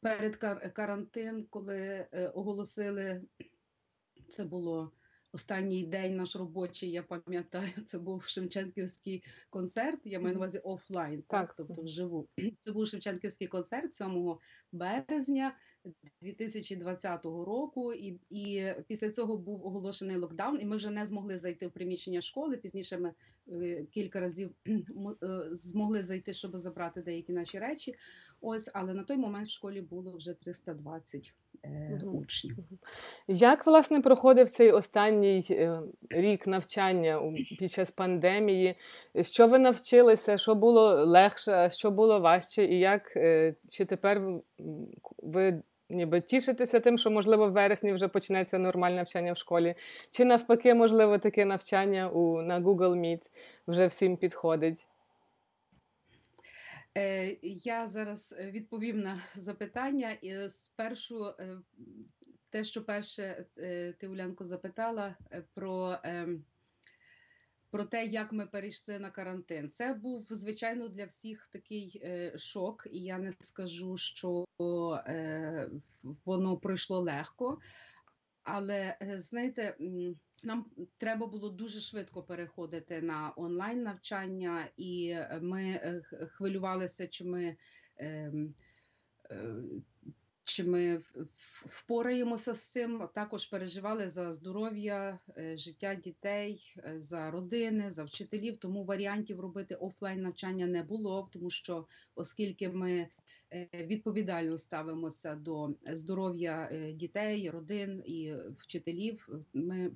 перед 0.00 0.36
карантин, 0.72 1.46
коли 1.50 2.08
е, 2.12 2.28
оголосили, 2.28 3.22
це 4.28 4.44
було 4.44 4.92
Останній 5.32 5.86
день 5.86 6.16
наш 6.16 6.36
робочий, 6.36 6.90
я 6.90 7.02
пам'ятаю, 7.02 7.72
це 7.86 7.98
був 7.98 8.24
Шевченківський 8.24 9.24
концерт. 9.50 10.00
Я 10.04 10.20
маю 10.20 10.34
на 10.34 10.38
увазі 10.38 10.58
офлайн, 10.58 11.22
так, 11.22 11.54
так 11.54 11.54
тобто 11.56 11.82
вживу. 11.82 12.28
Це 12.60 12.72
був 12.72 12.86
Шевченківський 12.86 13.48
концерт 13.48 13.94
7 13.94 14.36
березня 14.72 15.56
2020 16.22 17.24
року. 17.24 17.92
І 17.92 18.20
і 18.30 18.72
після 18.86 19.10
цього 19.10 19.36
був 19.36 19.66
оголошений 19.66 20.16
локдаун, 20.16 20.60
і 20.60 20.64
ми 20.64 20.76
вже 20.76 20.90
не 20.90 21.06
змогли 21.06 21.38
зайти 21.38 21.66
в 21.66 21.70
приміщення 21.70 22.20
школи. 22.20 22.56
Пізніше 22.56 22.98
ми 22.98 23.12
е, 23.48 23.84
кілька 23.90 24.20
разів 24.20 24.50
е, 24.66 24.76
змогли 25.52 26.02
зайти, 26.02 26.34
щоб 26.34 26.58
забрати 26.58 27.02
деякі 27.02 27.32
наші 27.32 27.58
речі. 27.58 27.94
Ось, 28.40 28.70
але 28.74 28.94
на 28.94 29.04
той 29.04 29.16
момент 29.16 29.46
в 29.46 29.50
школі 29.50 29.80
було 29.80 30.12
вже 30.16 30.34
320 30.34 31.34
е, 31.64 32.02
учнів. 32.12 32.56
Як 33.28 33.66
власне 33.66 34.00
проходив 34.00 34.50
цей 34.50 34.72
останній 34.72 35.46
е, 35.50 35.80
рік 36.10 36.46
навчання 36.46 37.32
під 37.58 37.70
час 37.70 37.90
пандемії? 37.90 38.74
Що 39.22 39.48
ви 39.48 39.58
навчилися? 39.58 40.38
Що 40.38 40.54
було 40.54 41.04
легше, 41.04 41.70
що 41.72 41.90
було 41.90 42.20
важче, 42.20 42.64
і 42.64 42.78
як 42.78 43.16
е, 43.16 43.54
чи 43.68 43.84
тепер 43.84 44.40
ви 45.18 45.62
ніби 45.90 46.20
тішитеся 46.20 46.80
тим, 46.80 46.98
що 46.98 47.10
можливо 47.10 47.48
в 47.48 47.52
вересні 47.52 47.92
вже 47.92 48.08
почнеться 48.08 48.58
нормальне 48.58 48.96
навчання 48.96 49.32
в 49.32 49.36
школі? 49.36 49.74
Чи 50.10 50.24
навпаки, 50.24 50.74
можливо, 50.74 51.18
таке 51.18 51.44
навчання 51.44 52.08
у 52.08 52.42
на 52.42 52.60
Google 52.60 52.96
Meet 52.96 53.30
вже 53.66 53.86
всім 53.86 54.16
підходить? 54.16 54.86
Е, 56.96 57.36
я 57.42 57.86
зараз 57.86 58.34
е, 58.38 58.50
відповім 58.50 59.00
на 59.00 59.22
запитання 59.36 60.10
і 60.22 60.48
спершу 60.48 61.26
е, 61.26 61.58
те, 62.50 62.64
що 62.64 62.84
перше 62.84 63.46
ти 64.00 64.08
Улянко 64.08 64.44
запитала 64.44 65.16
про 65.54 65.96
ем, 66.02 66.44
про 67.70 67.84
те, 67.84 68.06
як 68.06 68.32
ми 68.32 68.46
перейшли 68.46 68.98
на 68.98 69.10
карантин. 69.10 69.70
Це 69.70 69.94
був 69.94 70.26
звичайно 70.30 70.88
для 70.88 71.04
всіх 71.04 71.48
такий 71.52 72.02
шок, 72.36 72.86
і 72.90 72.98
я 72.98 73.18
не 73.18 73.32
скажу, 73.32 73.96
що 73.96 74.44
воно 76.24 76.56
пройшло 76.56 77.00
легко. 77.00 77.58
Але 78.42 78.96
знаєте, 79.18 79.76
нам 80.42 80.66
треба 80.98 81.26
було 81.26 81.50
дуже 81.50 81.80
швидко 81.80 82.22
переходити 82.22 83.02
на 83.02 83.32
онлайн 83.36 83.82
навчання, 83.82 84.68
і 84.76 85.08
е, 85.08 85.38
ми 85.42 85.62
е, 85.62 86.02
хвилювалися, 86.30 87.08
чи 87.08 87.24
ми 87.24 87.56
ем, 87.96 88.54
е, 89.30 89.54
чи 90.50 90.64
ми 90.64 91.02
впораємося 91.66 92.54
з 92.54 92.68
цим. 92.68 93.08
Також 93.14 93.46
переживали 93.46 94.08
за 94.08 94.32
здоров'я, 94.32 95.18
життя 95.54 95.94
дітей, 95.94 96.74
за 96.96 97.30
родини, 97.30 97.90
за 97.90 98.04
вчителів. 98.04 98.58
Тому 98.58 98.84
варіантів 98.84 99.40
робити 99.40 99.74
офлайн 99.74 100.22
навчання 100.22 100.66
не 100.66 100.82
було, 100.82 101.28
тому 101.32 101.50
що 101.50 101.86
оскільки 102.14 102.68
ми 102.68 103.08
відповідально 103.74 104.58
ставимося 104.58 105.34
до 105.34 105.74
здоров'я 105.86 106.70
дітей, 106.94 107.50
родин 107.50 108.02
і 108.06 108.34
вчителів, 108.58 109.28
ми 109.52 109.90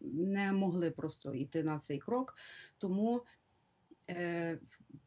не 0.00 0.52
могли 0.52 0.90
просто 0.90 1.34
йти 1.34 1.62
на 1.62 1.78
цей 1.78 1.98
крок. 1.98 2.34
Тому 2.78 3.24
е, 4.10 4.58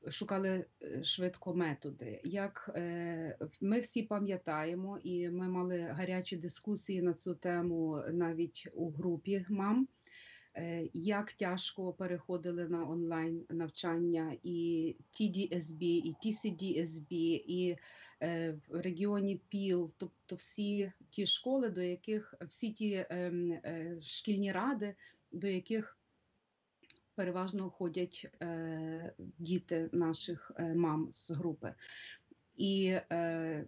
шукали 0.10 0.66
е, 0.82 1.04
швидко 1.04 1.54
методи. 1.54 2.22
Як 2.24 2.72
е, 2.76 3.38
ми 3.62 3.80
всі 3.80 4.04
пам'ятаємо, 4.04 5.00
і 5.04 5.30
ми 5.30 5.50
мали 5.50 5.80
гарячі 5.80 6.38
дискусії 6.38 7.02
на 7.02 7.14
цю 7.14 7.36
тему 7.36 8.04
навіть 8.12 8.68
у 8.74 8.90
групі 8.90 9.46
мам. 9.50 9.88
е, 10.56 10.90
Як 10.94 11.34
тяжко 11.34 11.94
переходили 11.94 12.68
на 12.68 12.90
онлайн 12.90 13.46
навчання 13.50 14.38
і 14.44 14.96
TDSB, 15.12 15.84
і 15.84 16.16
TCDSB, 16.26 17.08
і 17.48 17.78
е, 18.24 18.52
в 18.70 18.82
регіоні 18.82 19.42
ПІЛ, 19.50 19.92
тобто 19.98 20.36
всі 20.36 20.92
ті 21.10 21.26
школи, 21.26 21.70
до 21.70 21.82
яких 21.82 22.34
всі 22.50 22.72
ті 22.72 23.06
ем, 23.10 23.52
е, 23.52 23.98
шкільні 24.02 24.52
ради, 24.52 24.96
до 25.32 25.48
яких 25.48 25.98
переважно 27.16 27.70
ходять 27.70 28.28
е, 28.42 29.14
діти 29.38 29.90
наших 29.92 30.52
е, 30.56 30.76
мам 30.76 31.10
з 31.12 31.32
групи. 31.32 31.74
І 32.58 32.98
е, 33.12 33.66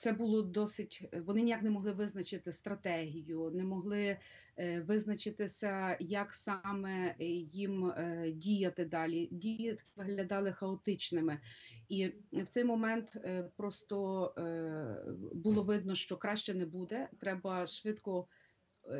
це 0.00 0.12
було 0.12 0.42
досить. 0.42 1.08
Вони 1.12 1.42
ніяк 1.42 1.62
не 1.62 1.70
могли 1.70 1.92
визначити 1.92 2.52
стратегію, 2.52 3.50
не 3.54 3.64
могли 3.64 4.18
е, 4.56 4.80
визначитися, 4.80 5.96
як 6.00 6.32
саме 6.32 7.14
їм 7.52 7.86
е, 7.86 8.30
діяти 8.34 8.84
далі. 8.84 9.28
Дії 9.32 9.78
виглядали 9.96 10.52
хаотичними. 10.52 11.40
І 11.88 12.12
в 12.32 12.48
цей 12.48 12.64
момент 12.64 13.16
е, 13.16 13.50
просто 13.56 14.24
е, 14.38 15.12
було 15.34 15.62
видно, 15.62 15.94
що 15.94 16.16
краще 16.16 16.54
не 16.54 16.66
буде. 16.66 17.08
Треба 17.18 17.66
швидко 17.66 18.26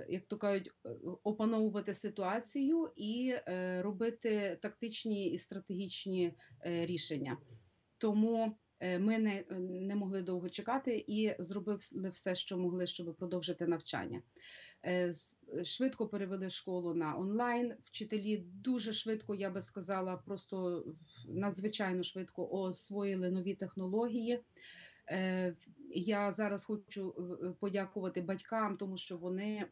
як 0.09 0.27
то 0.27 0.37
кажуть, 0.37 0.71
е, 0.87 0.91
опановувати 1.23 1.95
ситуацію 1.95 2.91
і 2.97 3.35
е, 3.49 3.83
робити 3.83 4.59
тактичні 4.63 5.31
і 5.31 5.39
стратегічні 5.39 6.35
е, 6.67 6.87
рішення. 6.87 7.39
Тому 7.99 8.57
е, 8.81 8.99
ми 8.99 9.19
не, 9.19 9.45
не 9.61 9.97
могли 9.97 10.23
довго 10.23 10.49
чекати 10.49 11.05
і 11.09 11.35
зробили 11.39 11.79
все, 12.13 12.35
що 12.35 12.59
могли, 12.59 12.87
щоб 12.87 13.17
продовжити 13.17 13.67
навчання. 13.67 14.23
Е, 14.87 15.13
Швидко 15.65 16.09
перевели 16.09 16.51
школу 16.51 16.95
на 16.95 17.19
онлайн. 17.19 17.75
Вчителі 17.85 18.37
дуже 18.37 18.93
швидко, 18.93 19.35
я 19.35 19.51
би 19.51 19.61
сказала, 19.61 20.17
просто 20.17 20.85
надзвичайно 21.29 22.03
швидко 22.03 22.49
освоїли 22.51 23.31
нові 23.31 23.55
технології. 23.55 24.41
Е, 25.11 25.55
Я 25.95 26.33
зараз 26.33 26.65
хочу 26.65 27.15
подякувати 27.61 28.21
батькам, 28.21 28.77
тому 28.77 28.97
що 28.97 29.17
вони, 29.17 29.67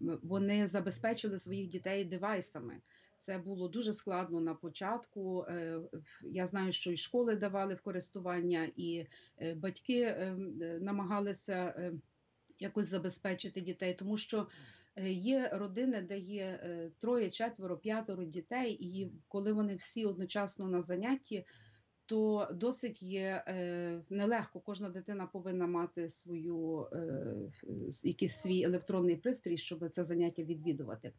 вони 0.00 0.66
забезпечили 0.66 1.38
своїх 1.38 1.68
дітей 1.68 2.04
девайсами. 2.04 2.80
Це 3.18 3.38
було 3.38 3.68
дуже 3.68 3.92
складно 3.92 4.40
на 4.40 4.54
початку. 4.54 5.42
Е, 5.48 5.80
Я 6.22 6.46
знаю, 6.46 6.72
що 6.72 6.92
і 6.92 6.96
школи 6.96 7.36
давали 7.36 7.74
в 7.74 7.80
користування, 7.80 8.68
і 8.76 9.06
е, 9.38 9.54
батьки 9.54 10.16
намагалися 10.80 11.92
якось 12.58 12.86
забезпечити 12.86 13.60
дітей, 13.60 13.94
тому 13.94 14.16
що 14.16 14.48
є 15.06 15.50
родини, 15.52 16.02
де 16.02 16.18
є 16.18 16.60
троє, 16.98 17.30
четверо, 17.30 17.76
п'ятеро 17.76 18.24
дітей, 18.24 18.72
і 18.72 19.12
коли 19.28 19.52
вони 19.52 19.74
всі 19.74 20.06
одночасно 20.06 20.68
на 20.68 20.82
занятті, 20.82 21.44
то 22.06 22.48
досить 22.52 23.02
є 23.02 23.44
е, 23.46 24.02
нелегко. 24.10 24.60
Кожна 24.60 24.88
дитина 24.88 25.26
повинна 25.26 25.66
мати 25.66 26.08
свою 26.08 26.88
е, 26.92 27.34
якийсь 28.04 28.36
свій 28.36 28.62
електронний 28.62 29.16
пристрій, 29.16 29.56
щоб 29.56 29.90
це 29.90 30.04
заняття 30.04 30.42
відвідувати. 30.42 31.12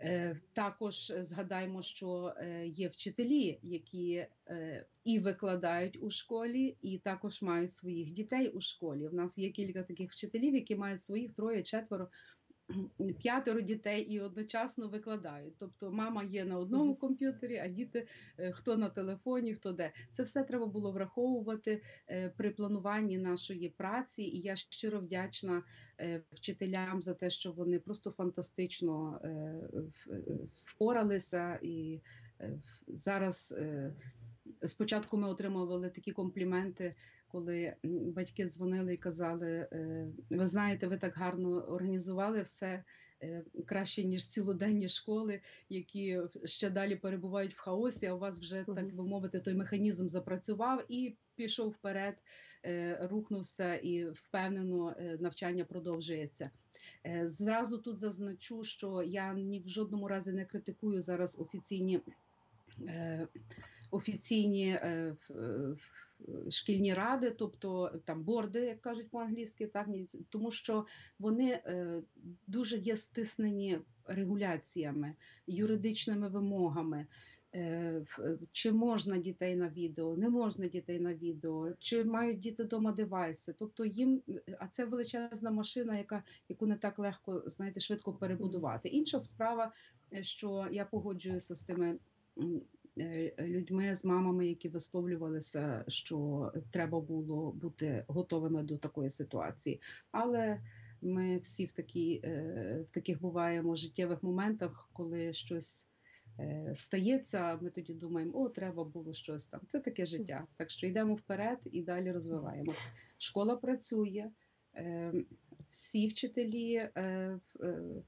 Е, 0.00 0.36
Також 0.52 1.12
згадаємо, 1.20 1.82
що 1.82 2.34
е, 2.36 2.66
є 2.66 2.88
вчителі, 2.88 3.58
які 3.62 4.26
е, 4.48 4.86
і 5.04 5.18
викладають 5.18 5.98
у 6.02 6.10
школі, 6.10 6.76
і 6.82 6.98
також 6.98 7.42
мають 7.42 7.74
своїх 7.74 8.12
дітей 8.12 8.48
у 8.48 8.60
школі. 8.60 9.08
У 9.08 9.12
нас 9.12 9.38
є 9.38 9.50
кілька 9.50 9.82
таких 9.82 10.12
вчителів, 10.12 10.54
які 10.54 10.76
мають 10.76 11.02
своїх 11.02 11.34
троє, 11.34 11.62
четверо, 11.62 12.08
п'ятеро 13.18 13.60
дітей 13.60 14.02
і 14.02 14.20
одночасно 14.20 14.88
викладають. 14.88 15.54
Тобто 15.58 15.90
мама 15.92 16.22
є 16.22 16.44
на 16.44 16.58
одному 16.58 16.96
комп'ютері, 16.96 17.58
а 17.58 17.68
діти 17.68 18.06
е, 18.38 18.52
хто 18.52 18.76
на 18.76 18.88
телефоні, 18.88 19.54
хто 19.54 19.72
де. 19.72 19.92
Це 20.12 20.22
все 20.22 20.42
треба 20.42 20.66
було 20.66 20.92
враховувати 20.92 21.82
е, 22.08 22.32
при 22.36 22.50
плануванні 22.50 23.18
нашої 23.18 23.68
праці. 23.68 24.22
І 24.22 24.40
я 24.40 24.56
щиро 24.56 25.00
вдячна 25.00 25.62
е, 26.00 26.22
вчителям 26.32 27.02
за 27.02 27.14
те, 27.14 27.30
що 27.30 27.52
вони 27.52 27.78
просто 27.78 28.10
фантастично 28.10 29.20
впоралися 30.64 31.58
і 31.62 32.00
зараз. 32.88 33.54
Спочатку 34.66 35.16
ми 35.16 35.28
отримували 35.28 35.90
такі 35.90 36.12
компліменти, 36.12 36.94
коли 37.28 37.74
батьки 37.84 38.46
дзвонили 38.46 38.94
і 38.94 38.96
казали: 38.96 39.68
е, 39.72 40.06
ви 40.30 40.46
знаєте, 40.46 40.86
ви 40.86 40.96
так 40.98 41.14
гарно 41.14 41.50
організували 41.50 42.42
все 42.42 42.84
е, 43.22 43.44
краще 43.66 44.04
ніж 44.04 44.28
цілоденні 44.28 44.88
школи, 44.88 45.40
які 45.68 46.20
ще 46.44 46.70
далі 46.70 46.96
перебувають 46.96 47.54
в 47.54 47.60
хаосі. 47.60 48.06
А 48.06 48.14
у 48.14 48.18
вас 48.18 48.38
вже 48.38 48.64
так 48.64 48.94
би 48.94 49.04
мовити, 49.04 49.40
той 49.40 49.54
механізм 49.54 50.08
запрацював 50.08 50.84
і 50.88 51.16
пішов 51.34 51.70
вперед, 51.70 52.14
е, 52.64 52.98
рухнувся 53.10 53.74
і 53.74 54.04
впевнено 54.10 54.96
навчання 55.20 55.64
продовжується. 55.64 56.50
Зразу 57.24 57.78
тут 57.78 57.98
зазначу, 57.98 58.64
що 58.64 59.02
я 59.02 59.34
ні 59.34 59.60
в 59.60 59.68
жодному 59.68 60.08
разі 60.08 60.32
не 60.32 60.44
критикую 60.44 61.02
зараз 61.02 61.38
офіційні. 61.38 62.00
Офіційні 63.90 64.68
е, 64.68 65.16
е, 65.30 65.76
шкільні 66.50 66.94
ради, 66.94 67.30
тобто 67.30 68.00
там 68.04 68.22
борди, 68.22 68.60
як 68.60 68.80
кажуть 68.80 69.10
по-англійськи, 69.10 69.66
так 69.66 69.88
тому 70.28 70.50
що 70.50 70.86
вони 71.18 71.50
е, 71.50 72.02
дуже 72.46 72.76
є 72.76 72.96
стиснені 72.96 73.78
регуляціями, 74.04 75.14
юридичними 75.46 76.28
вимогами. 76.28 77.06
Чи 78.52 78.72
можна 78.72 79.18
дітей 79.18 79.56
на 79.56 79.68
відео, 79.68 80.16
не 80.16 80.28
можна 80.28 80.66
дітей 80.66 81.00
на 81.00 81.14
відео, 81.14 81.72
чи 81.78 82.04
мають 82.04 82.38
діти 82.38 82.64
вдома 82.64 82.92
девайси. 82.92 83.54
Тобто 83.58 83.84
їм, 83.84 84.22
а 84.58 84.68
це 84.68 84.84
величезна 84.84 85.50
машина, 85.50 85.98
яка 85.98 86.22
яку 86.48 86.66
не 86.66 86.76
так 86.76 86.98
легко 86.98 87.42
знаєте, 87.46 87.80
швидко 87.80 88.12
перебудувати. 88.12 88.88
Інша 88.88 89.20
справа, 89.20 89.72
що 90.20 90.68
я 90.72 90.84
погоджуюся 90.84 91.54
з 91.54 91.60
тими 91.60 91.98
людьми, 93.40 93.94
з 93.94 94.04
мамами, 94.04 94.46
які 94.46 94.68
висловлювалися, 94.68 95.84
що 95.88 96.52
треба 96.70 97.00
було 97.00 97.52
бути 97.52 98.04
готовими 98.08 98.62
до 98.62 98.76
такої 98.78 99.10
ситуації. 99.10 99.80
Але 100.10 100.60
ми 101.02 101.38
всі 101.38 101.64
в 101.66 101.72
такі, 101.72 102.20
е, 102.24 102.84
в 102.86 102.90
таких 102.90 103.20
буваємо 103.20 103.74
життєвих 103.74 104.22
моментах, 104.22 104.90
коли 104.92 105.32
щось. 105.32 105.86
е, 106.38 106.72
Стається, 106.74 107.58
ми 107.62 107.70
тоді 107.70 107.94
думаємо, 107.94 108.32
о, 108.34 108.48
треба 108.48 108.84
було 108.84 109.14
щось 109.14 109.44
там. 109.44 109.60
Це 109.68 109.80
таке 109.80 110.06
життя. 110.06 110.46
Так 110.56 110.70
що 110.70 110.86
йдемо 110.86 111.14
вперед 111.14 111.58
і 111.64 111.82
далі 111.82 112.12
розвиваємо. 112.12 112.72
Школа 113.18 113.56
працює, 113.56 114.30
е, 114.74 115.12
всі 115.70 116.08
вчителі 116.08 116.74
е, 116.74 116.90
е, 116.94 117.40
е, 117.62 118.02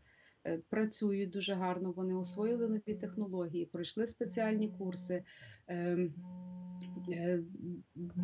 працюють 0.68 1.30
дуже 1.30 1.54
гарно. 1.54 1.92
Вони 1.92 2.14
освоїли 2.14 2.68
нові 2.68 2.94
технології, 2.94 3.66
пройшли 3.66 4.06
спеціальні 4.06 4.68
курси. 4.68 5.24
е, 5.68 5.98
е, 7.12 7.42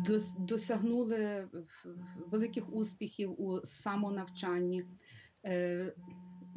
дос- 0.07 0.39
Досягнули 0.45 1.47
великих 2.31 2.73
успіхів 2.73 3.41
у 3.41 3.61
самонавчанні. 3.65 4.83
Е, 5.45 5.93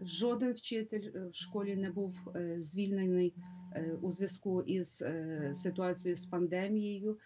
Жоден 0.03 0.53
вчитель 0.53 1.11
е, 1.15 1.29
в 1.29 1.35
школі 1.35 1.77
не 1.77 1.91
був 1.91 2.15
е, 2.37 2.57
звільнений 2.61 3.35
е, 3.77 3.99
у 4.03 4.11
зв'язку 4.11 4.63
із 4.63 5.03
е, 5.03 5.51
ситуацією 5.55 6.17
з 6.17 6.27
пандемією. 6.27 7.19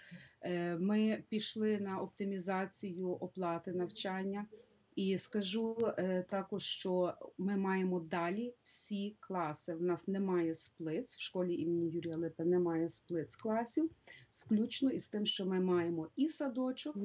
Е, 0.43 0.77
Ми 0.77 1.25
пішли 1.29 1.81
на 1.81 1.99
оптимізацію 2.01 3.09
оплати 3.11 3.73
навчання. 3.73 4.47
І 4.95 5.19
скажу 5.19 5.77
е, 5.99 6.23
також, 6.23 6.63
що 6.63 7.15
ми 7.39 7.57
маємо 7.57 8.01
далі 8.01 8.55
всі 8.63 9.17
класи. 9.21 9.75
В 9.75 9.83
нас 9.83 10.09
немає 10.09 10.55
сплиц 10.55 11.17
в 11.17 11.21
школі 11.21 11.55
імені 11.55 11.91
Юрія 11.91 12.17
Липи, 12.17 12.45
немає 12.45 12.89
сплиц 12.89 13.37
класів, 13.37 13.91
включно 14.29 14.91
із 14.91 15.09
тим, 15.09 15.27
що 15.27 15.47
ми 15.47 15.61
маємо 15.61 16.09
і 16.17 16.29
садочок, 16.29 16.97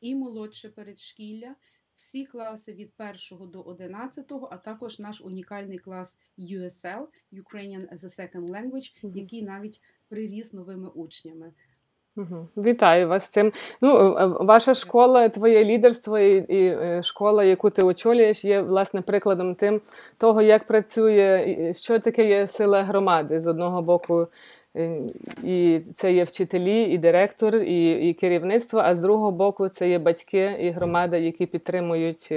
і 0.00 0.14
молодше 0.14 0.68
передшкілля, 0.68 1.54
всі 1.94 2.26
класи 2.26 2.72
від 2.72 2.92
1 3.30 3.50
до 3.50 3.62
11, 3.62 4.32
а 4.50 4.56
також 4.56 4.98
наш 4.98 5.20
унікальний 5.20 5.78
клас 5.78 6.18
USL 6.38 7.06
Ukrainian 7.32 7.94
as 7.94 7.98
a 7.98 8.20
Second 8.20 8.46
Language, 8.46 9.16
який 9.16 9.42
навіть 9.42 9.80
приріс 10.08 10.52
новими 10.52 10.88
учнями. 10.88 11.52
Вітаю 12.56 13.08
вас 13.08 13.24
з 13.24 13.28
цим. 13.28 13.52
Ну, 13.80 13.96
е, 13.96 14.24
е, 14.24 14.26
Ваша 14.26 14.74
школа, 14.74 15.28
твоє 15.28 15.64
лідерство 15.64 16.18
і, 16.18 16.36
і 16.36 16.66
е, 16.66 17.02
школа, 17.02 17.44
яку 17.44 17.70
ти 17.70 17.82
очолюєш, 17.82 18.44
є 18.44 18.60
власне 18.60 19.00
прикладом 19.00 19.54
тим 19.54 19.80
того, 20.18 20.42
як 20.42 20.66
працює, 20.66 21.72
що 21.76 21.98
таке 21.98 22.28
є 22.28 22.46
сила 22.46 22.82
громади 22.82 23.40
з 23.40 23.46
одного 23.46 23.82
боку. 23.82 24.26
І 25.44 25.80
це 25.94 26.12
є 26.12 26.24
вчителі, 26.24 26.82
і 26.82 26.98
директор, 26.98 27.56
і 27.56 28.08
і 28.08 28.14
керівництво. 28.14 28.80
А 28.84 28.94
з 28.94 29.00
другого 29.00 29.32
боку, 29.32 29.68
це 29.68 29.88
є 29.88 29.98
батьки 29.98 30.50
і 30.60 30.70
громада, 30.70 31.16
які 31.16 31.46
підтримують 31.46 32.32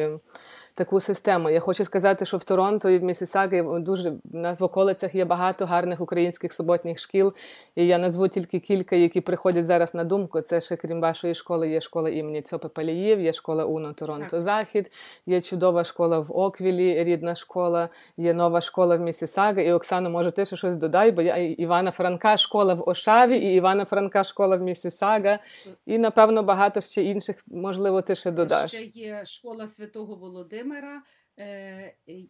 таку 0.74 1.00
систему. 1.00 1.50
Я 1.50 1.60
хочу 1.60 1.86
сказати, 1.86 2.26
що 2.26 2.38
в 2.38 2.44
Торонто 2.44 2.90
і 2.90 2.98
в 2.98 3.04
Місісагі 3.04 3.64
дуже 3.80 4.14
в 4.34 4.64
околицях 4.64 5.16
є 5.16 5.26
багато 5.26 5.66
гарних 5.66 6.02
українських 6.02 6.54
суботніх 6.54 7.00
шкіл. 7.00 7.34
І 7.76 7.88
я 7.88 7.98
назву 7.98 8.28
тільки 8.28 8.60
кілька, 8.60 8.96
які 8.96 9.22
приходять 9.22 9.66
зараз 9.66 9.94
на 9.94 10.04
думку. 10.04 10.42
Це 10.42 10.62
ще 10.62 10.76
крім 10.76 11.02
вашої 11.02 11.36
школи, 11.36 11.70
є 11.70 11.82
школа 11.82 12.10
імені 12.10 12.42
Цьопи 12.42 12.68
Паліїв, 12.68 13.22
є 13.22 13.34
школа 13.34 13.66
Уно 13.66 13.94
Торонто 13.94 14.42
Захід, 14.42 14.92
є 15.26 15.42
чудова 15.42 15.84
школа 15.84 16.20
в 16.20 16.38
Оквілі, 16.38 17.04
рідна 17.04 17.36
школа, 17.36 17.90
є 18.18 18.34
нова 18.34 18.62
школа 18.62 18.96
в 18.96 19.00
Місісагі. 19.00 19.64
І 19.64 19.72
Оксано, 19.72 20.10
може, 20.10 20.32
ти 20.32 20.46
ще 20.46 20.58
щось 20.58 20.76
додай, 20.76 21.12
бо 21.12 21.22
я 21.22 21.38
Івана 21.38 21.92
Франка 21.92 22.38
школа 22.38 22.74
в 22.74 22.90
Ошаві, 22.90 23.38
і 23.38 23.54
Івана 23.54 23.86
Франка 23.86 24.24
школа 24.24 24.56
в 24.56 24.62
Місісага. 24.62 25.40
І 25.86 25.98
напевно 25.98 26.44
багато 26.44 26.82
ще 26.82 27.04
інших, 27.04 27.44
можливо, 27.48 28.02
ти 28.02 28.16
ще 28.16 28.32
додаш. 28.32 28.72
Ще 28.72 28.84
є 28.84 29.26
школа 29.26 29.68
Святого 29.68 30.16
Володимира. 30.16 30.69
Володимира, 30.70 31.04
е, 31.40 31.96
і 32.06 32.30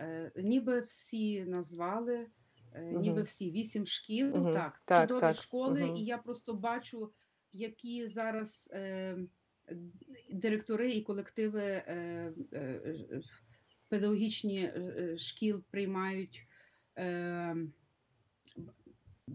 е, 0.00 0.32
ніби 0.36 0.80
всі 0.80 1.44
назвали, 1.44 2.26
угу. 2.76 3.00
ніби 3.00 3.22
всі 3.22 3.50
вісім 3.50 3.86
шкіл. 3.86 4.36
Угу. 4.36 4.52
Так, 4.52 4.82
так, 4.84 5.08
чудові 5.08 5.20
так. 5.20 5.36
школи, 5.36 5.84
угу. 5.84 5.96
і 5.96 6.04
я 6.04 6.18
просто 6.18 6.54
бачу, 6.54 7.12
які 7.52 8.08
зараз 8.08 8.70
е, 8.72 9.18
директори 10.30 10.92
і 10.92 11.02
колективи 11.02 11.62
е, 11.62 12.32
е, 12.52 12.80
педагогічні 13.88 14.72
шкіл 15.16 15.64
приймають. 15.70 16.46
Е, 16.98 17.56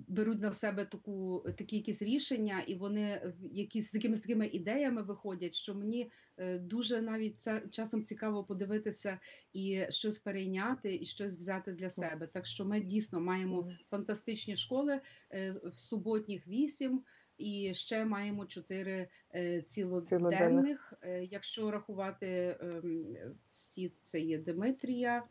беруть 0.07 0.41
на 0.41 0.53
себе 0.53 0.85
таку 0.85 1.45
такі 1.57 1.75
якісь 1.75 2.01
рішення, 2.01 2.63
і 2.67 2.75
вони 2.75 3.33
якісь 3.51 3.91
з 3.91 3.93
якимись 3.93 4.21
такими 4.21 4.47
ідеями 4.47 5.01
виходять, 5.01 5.53
що 5.53 5.75
мені 5.75 6.11
е, 6.37 6.59
дуже 6.59 7.01
навіть 7.01 7.37
це 7.37 7.61
часом 7.71 8.03
цікаво 8.03 8.43
подивитися 8.43 9.19
і 9.53 9.85
щось 9.89 10.19
перейняти, 10.19 10.95
і 10.95 11.05
щось 11.05 11.37
взяти 11.37 11.71
для 11.71 11.89
себе. 11.89 12.27
Так 12.27 12.45
що 12.45 12.65
ми 12.65 12.81
дійсно 12.81 13.19
маємо 13.19 13.67
фантастичні 13.89 14.55
школи 14.55 15.01
е, 15.31 15.51
в 15.51 15.77
суботніх 15.77 16.47
вісім. 16.47 17.03
І 17.37 17.73
ще 17.73 18.05
маємо 18.05 18.45
чотири 18.45 19.07
е, 19.35 19.61
цілоденних. 19.61 20.93
Якщо 21.21 21.71
рахувати 21.71 22.57
ем, 22.61 23.15
всі, 23.53 23.91
це 24.03 24.19
є 24.19 24.37
Димитрія, 24.37 25.23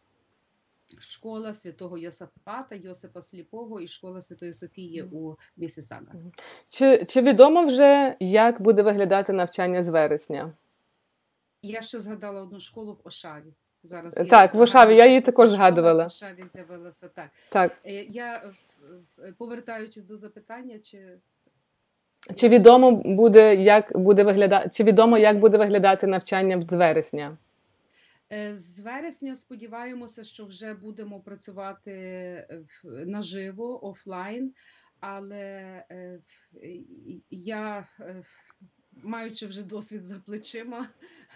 школа 0.98 1.54
святого 1.54 1.98
Йосафата, 1.98 2.74
Йосипа 2.74 3.22
Сліпого 3.22 3.80
і 3.80 3.88
школа 3.88 4.20
Святої 4.20 4.54
Софії 4.54 5.02
у 5.02 5.34
Місісага. 5.56 6.12
Чи, 6.68 7.04
Чи 7.04 7.22
відомо 7.22 7.64
вже, 7.64 8.16
як 8.20 8.62
буде 8.62 8.82
виглядати 8.82 9.32
навчання 9.32 9.82
з 9.82 9.88
вересня? 9.88 10.52
Я 11.62 11.80
ще 11.80 12.00
згадала 12.00 12.42
одну 12.42 12.60
школу 12.60 12.92
в 12.92 13.08
Ошаві. 13.08 13.54
Зараз 13.82 14.14
Так, 14.14 14.54
в 14.54 14.60
Ошаві, 14.60 14.96
я 14.96 15.06
її 15.06 15.20
також 15.20 15.50
згадувала. 15.50 16.04
В 16.04 16.06
Ошаві 16.06 16.42
з'явилася 16.54 17.08
так. 17.14 17.30
так. 17.48 17.72
Е, 17.86 18.04
я 18.04 18.42
повертаючись 19.38 20.04
до 20.04 20.16
запитання, 20.16 20.78
чи. 20.78 21.18
Чи 22.34 22.48
відомо 22.48 22.92
буде, 22.92 23.54
як 23.54 23.98
буде 23.98 24.24
виглядати, 24.24 24.70
чи 24.72 24.84
відомо, 24.84 25.18
як 25.18 25.38
буде 25.38 25.58
виглядати 25.58 26.06
навчання 26.06 26.62
з 26.68 26.72
вересня? 26.72 27.36
Е, 28.32 28.56
з 28.56 28.80
вересня 28.80 29.36
сподіваємося, 29.36 30.24
що 30.24 30.46
вже 30.46 30.74
будемо 30.74 31.20
працювати 31.20 32.64
наживо 32.84 33.86
офлайн, 33.86 34.54
але 35.00 35.84
е, 35.90 36.20
я, 37.30 37.88
е, 38.00 38.22
маючи 38.92 39.46
вже 39.46 39.62
досвід 39.62 40.06
за 40.06 40.18
плечима, 40.18 40.88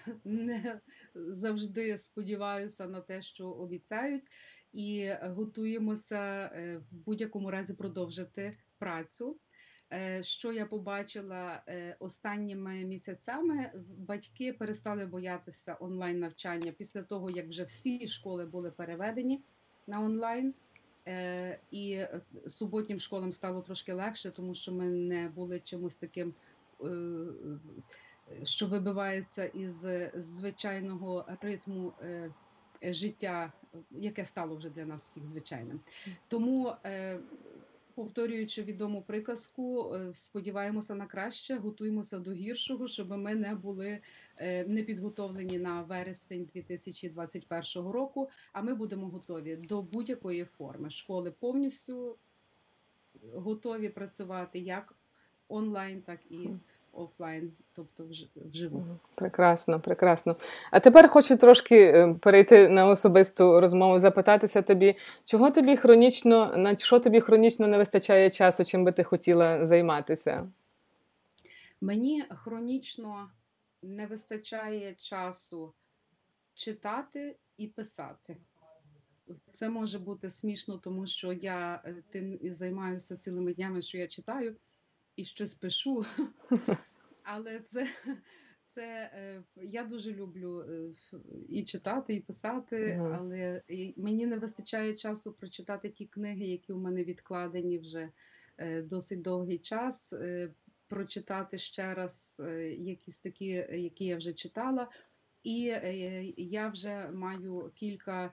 не 0.24 0.81
завжди 1.14 1.98
сподіваюся 1.98 2.87
на 2.87 3.00
те, 3.00 3.22
що 3.22 3.46
обіцяють, 3.46 4.24
і 4.72 5.12
готуємося 5.22 6.50
в 6.90 6.96
будь-якому 6.96 7.50
разі 7.50 7.74
продовжити 7.74 8.59
працю. 8.79 9.40
Е, 9.92 10.22
що 10.22 10.53
я 10.53 10.66
побачила 10.66 11.62
е, 11.68 11.96
останніми 11.98 12.74
місяцями, 12.85 13.70
батьки 13.98 14.53
перестали 14.53 15.07
боятися 15.07 15.76
онлайн 15.81 16.18
навчання 16.18 16.72
після 16.79 17.03
того, 17.03 17.31
як 17.31 17.48
вже 17.48 17.64
всі 17.64 18.09
школи 18.09 18.46
були 18.46 18.70
переведені 18.70 19.40
на 19.88 20.00
онлайн. 20.00 20.55
Е, 21.09 21.59
і 21.70 22.05
суботнім 22.46 23.00
школам 23.00 23.33
стало 23.33 23.62
трошки 23.62 23.92
легше, 23.92 24.31
тому 24.31 24.55
що 24.55 24.72
ми 24.72 24.90
не 24.90 25.29
були 25.29 25.61
чимось 25.61 25.94
таким, 25.94 26.35
що 28.42 28.66
вибивається 28.66 29.44
із 29.44 29.74
звичайного 30.14 31.24
ритму 31.40 31.92
життя, 32.83 33.53
яке 33.90 34.24
стало 34.24 34.57
вже 34.57 34.70
для 34.70 34.85
нас 34.85 35.05
всіх 35.05 35.22
звичайним. 35.22 35.81
Тому 36.29 36.72
повторюючи 38.01 38.63
відому 38.63 39.03
приказку, 39.03 39.95
е, 39.95 40.15
сподіваємося 40.15 40.95
на 40.95 41.07
краще, 41.07 41.57
готуємося 41.57 42.19
до 42.19 42.33
гіршого, 42.33 42.89
щоб 42.89 43.11
ми 43.11 43.35
не 43.35 43.55
були 43.55 43.99
е, 44.39 44.65
не 44.65 44.83
підготовлені 44.83 45.59
на 45.59 45.83
вересень 45.83 46.49
2021 46.55 47.91
року. 47.91 48.29
А 48.53 48.63
ми 48.63 48.75
будемо 48.75 49.09
готові 49.09 49.57
до 49.69 49.83
будь-якої 49.83 50.45
форми. 50.45 50.91
Школи 50.91 51.31
повністю 51.31 52.17
готові 53.35 53.89
працювати 53.89 54.59
як 54.59 54.95
онлайн, 55.49 56.03
так 56.03 56.21
і 56.31 56.49
офлайн, 56.92 57.53
тобто 57.74 58.05
вживу. 58.37 58.85
Прекрасно, 59.18 59.81
прекрасно. 59.81 60.37
А 60.70 60.81
тепер 60.81 61.09
хочу 61.09 61.37
трошки 61.37 61.76
е, 61.76 62.14
перейти 62.22 62.68
на 62.68 62.87
особисту 62.87 63.61
розмову, 63.61 63.98
запитатися 63.98 64.62
тобі, 64.62 64.96
чого 65.24 65.50
тобі 65.50 65.76
хронічно, 65.76 66.57
на 66.57 66.76
що 66.76 66.98
тобі 66.98 67.20
хронічно 67.20 67.66
не 67.66 67.79
вистачає 67.79 68.31
часу, 68.31 68.64
чим 68.64 68.85
би 68.85 68.92
ти 68.92 69.05
хотіла 69.05 69.66
займатися? 69.66 70.48
Мені 71.81 72.24
хронічно 72.31 73.31
не 73.83 74.07
вистачає 74.07 74.94
часу 74.94 75.72
читати 76.55 77.37
і 77.57 77.66
писати. 77.66 78.37
Це 79.53 79.68
може 79.68 79.98
бути 79.98 80.31
смішно, 80.31 80.79
тому 80.79 81.07
що 81.07 81.33
я 81.33 81.83
е, 81.85 81.94
тим 82.11 82.38
і 82.40 82.50
займаюся 82.50 83.16
цілими 83.16 83.55
днями, 83.55 83.83
що 83.83 83.98
я 83.98 84.09
читаю 84.09 84.57
і 85.20 85.24
щось 85.24 85.54
пишу. 85.54 86.04
Але 87.24 87.61
це 87.61 87.88
це 88.74 89.11
е, 89.14 89.42
я 89.56 89.85
дуже 89.85 90.12
люблю 90.12 90.61
е, 90.61 90.92
і 91.48 91.64
читати, 91.64 92.14
і 92.14 92.20
писати, 92.20 93.02
але 93.18 93.62
мені 93.96 94.26
не 94.26 94.38
вистачає 94.38 94.94
часу 94.94 95.33
прочитати 95.33 95.88
ті 95.88 96.06
книги, 96.06 96.46
які 96.46 96.72
у 96.72 96.78
мене 96.78 97.04
відкладені 97.04 97.78
вже 97.78 98.11
е, 98.59 98.83
досить 98.83 99.22
довгий 99.22 99.59
час. 99.59 100.14
Прочитати 100.88 101.59
ще 101.59 101.94
раз 101.94 102.37
якісь 102.78 103.18
такі, 103.18 103.46
які 103.70 104.04
я 104.04 104.16
вже 104.16 104.33
читала. 104.33 104.90
І 105.42 105.62
я 106.37 106.68
вже 106.68 107.11
маю 107.11 107.72
кілька 107.74 108.33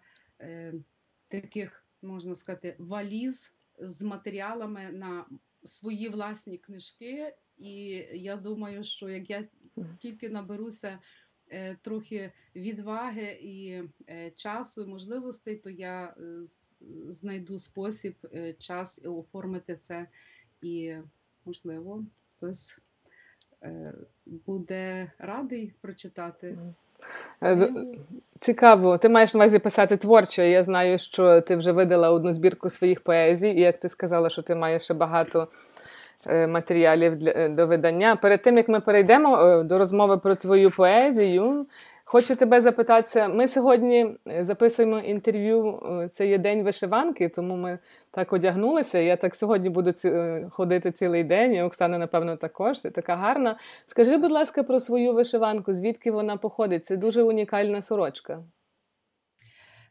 таких, 1.28 1.86
можна 2.02 2.36
сказати, 2.36 2.76
валіз 2.80 3.52
з 3.80 4.02
матеріалами 4.02 4.92
на 4.92 5.26
свої 5.68 6.10
власні 6.10 6.58
книжки, 6.58 7.36
і 7.58 7.76
я 8.14 8.36
думаю, 8.36 8.84
що 8.84 9.10
як 9.10 9.30
я 9.30 9.48
тільки 10.00 10.30
наберуся 10.30 11.00
е, 11.50 11.78
трохи 11.82 12.32
відваги 12.56 13.40
і 13.42 13.84
е, 14.10 14.32
часу, 14.32 14.82
і 14.82 14.88
можливостей, 14.88 15.56
то 15.56 15.70
я 15.70 16.06
е, 16.06 16.24
знайду 17.10 17.60
спосіб, 17.60 18.16
час 18.60 19.00
оформити 19.06 19.76
це, 19.76 20.08
і 20.62 20.96
можливо, 21.46 22.06
хтось 22.38 22.80
буде 24.26 25.12
радий 25.18 25.74
прочитати. 25.82 26.58
Цікаво, 28.40 28.98
ти 28.98 29.10
маєш 29.10 29.34
на 29.34 29.38
увазі 29.38 29.60
писати 29.60 29.98
творчо. 29.98 30.42
Я 30.42 30.64
знаю, 30.64 31.00
що 31.00 31.42
ти 31.42 31.56
вже 31.56 31.72
видала 31.72 32.12
одну 32.12 32.34
збірку 32.34 32.70
своїх 32.70 33.02
поезій, 33.02 33.50
і 33.50 33.62
як 33.62 33.78
ти 33.78 33.90
сказала, 33.90 34.30
що 34.30 34.42
ти 34.42 34.56
маєш 34.56 34.84
ще 34.84 34.94
багато 34.94 35.40
Е, 35.40 35.77
матеріалів 36.48 37.16
для 37.16 37.32
е, 37.32 37.50
до 37.50 37.68
видання. 37.68 38.16
Перед 38.16 38.42
тим 38.42 38.58
як 38.58 38.70
ми 38.70 38.80
перейдемо 38.80 39.38
е, 39.38 39.64
до 39.64 39.78
розмови 39.78 40.18
про 40.18 40.36
твою 40.36 40.72
поезію, 40.72 41.66
Хочу 42.10 42.36
тебе 42.36 42.62
запитатися. 42.62 43.28
Ми 43.28 43.48
сьогодні 43.48 44.16
е, 44.28 44.46
записуємо 44.46 45.00
інтерв'ю. 45.00 45.80
е, 46.04 46.08
Це 46.10 46.28
є 46.28 46.38
день 46.38 46.64
вишиванки, 46.64 47.30
тому 47.30 47.56
ми 47.56 47.80
так 48.12 48.34
одягнулися. 48.34 49.00
Я 49.00 49.16
так 49.16 49.36
сьогодні 49.36 49.70
буду 49.70 49.92
ці- 49.92 50.10
е, 50.10 50.48
ходити 50.52 50.92
цілий 50.92 51.24
день, 51.24 51.54
і 51.54 51.62
Оксана, 51.64 51.98
напевно, 51.98 52.38
також. 52.38 52.80
Ти 52.80 52.92
така 52.92 53.16
гарна. 53.16 53.58
Скажи, 53.88 54.18
будь 54.18 54.32
ласка, 54.32 54.64
про 54.64 54.80
свою 54.80 55.14
вишиванку, 55.14 55.74
звідки 55.74 56.12
вона 56.12 56.38
походить? 56.38 56.86
Це 56.86 56.98
дуже 56.98 57.24
унікальна 57.24 57.82
сорочка. 57.82 58.44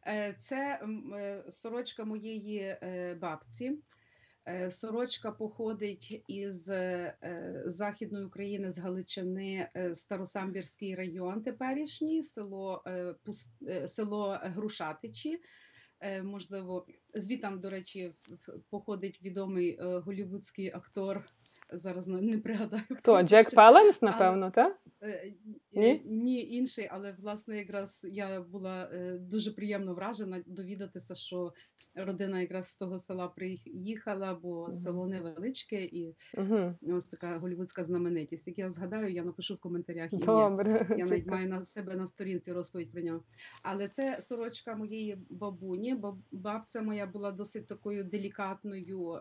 Е, 0.07 0.35
Це 0.41 0.79
е, 1.19 1.43
сорочка 1.51 2.05
моєї 2.05 2.59
е, 2.61 3.17
бабці. 3.21 3.73
Е, 4.49 4.71
Сорочка 4.71 5.33
походить 5.33 6.25
із 6.27 6.69
е, 6.69 7.15
е, 7.23 7.63
Західної 7.67 8.25
України, 8.25 8.73
з 8.73 8.79
Галичини, 8.79 9.71
Старосамбірський 9.95 10.95
район 10.95 11.43
теперішній, 11.43 12.23
село, 12.23 12.85
село 13.87 14.39
Грушатичі. 14.43 15.41
Можливо, 16.23 16.87
звітам, 17.15 17.61
до 17.61 17.71
речі, 17.71 18.15
походить 18.71 19.23
відомий 19.23 19.79
голівудський 19.81 20.71
актор. 20.71 21.25
Зараз 21.73 22.07
не 22.07 22.39
пригадаю. 22.39 22.83
Хто? 22.97 23.23
Джек 23.23 23.55
Паленс, 23.55 24.03
напевно, 24.03 24.51
так? 24.51 24.81
Е, 25.03 25.33
Ні? 25.73 25.87
е, 25.89 26.01
Ні, 26.05 26.51
інший, 26.51 26.89
але 26.93 27.17
власне 27.19 27.59
якраз 27.59 28.01
я 28.11 28.41
була 28.41 28.91
е, 28.93 29.19
дуже 29.19 29.51
приємно 29.51 29.95
вражена 29.95 30.43
довідатися, 30.47 31.15
що 31.15 31.53
родина 31.95 32.41
якраз 32.41 32.69
з 32.69 32.77
того 32.77 32.99
села 32.99 33.29
приїхала, 33.29 34.35
бо 34.35 34.71
село 34.71 35.07
невеличке 35.07 35.85
і 35.85 36.15
ось 36.93 37.05
така 37.05 37.39
голівудська 37.39 37.85
знаменитість. 37.85 38.47
Як 38.47 38.59
я 38.59 38.71
згадаю, 38.71 39.13
я 39.13 39.25
напишу 39.25 39.55
в 39.55 39.59
коментарях. 39.59 40.11
Добре. 40.13 40.87
Я 40.99 41.05
навіть 41.05 41.27
маю 41.27 41.49
на 41.49 41.65
себе 41.65 41.97
на 41.97 42.07
сторінці 42.07 42.53
розповідь 42.53 42.93
про 42.93 43.03
нього. 43.03 43.23
Але 43.63 43.89
це 43.89 44.17
сорочка 44.17 44.75
моєї 44.75 45.15
бабуні. 45.41 45.95
Баб- 45.95 46.43
Бабця 46.43 46.83
моя 46.83 47.07
була 47.07 47.33
досить 47.33 47.69
такою 47.69 48.05
делікатною 48.05 49.21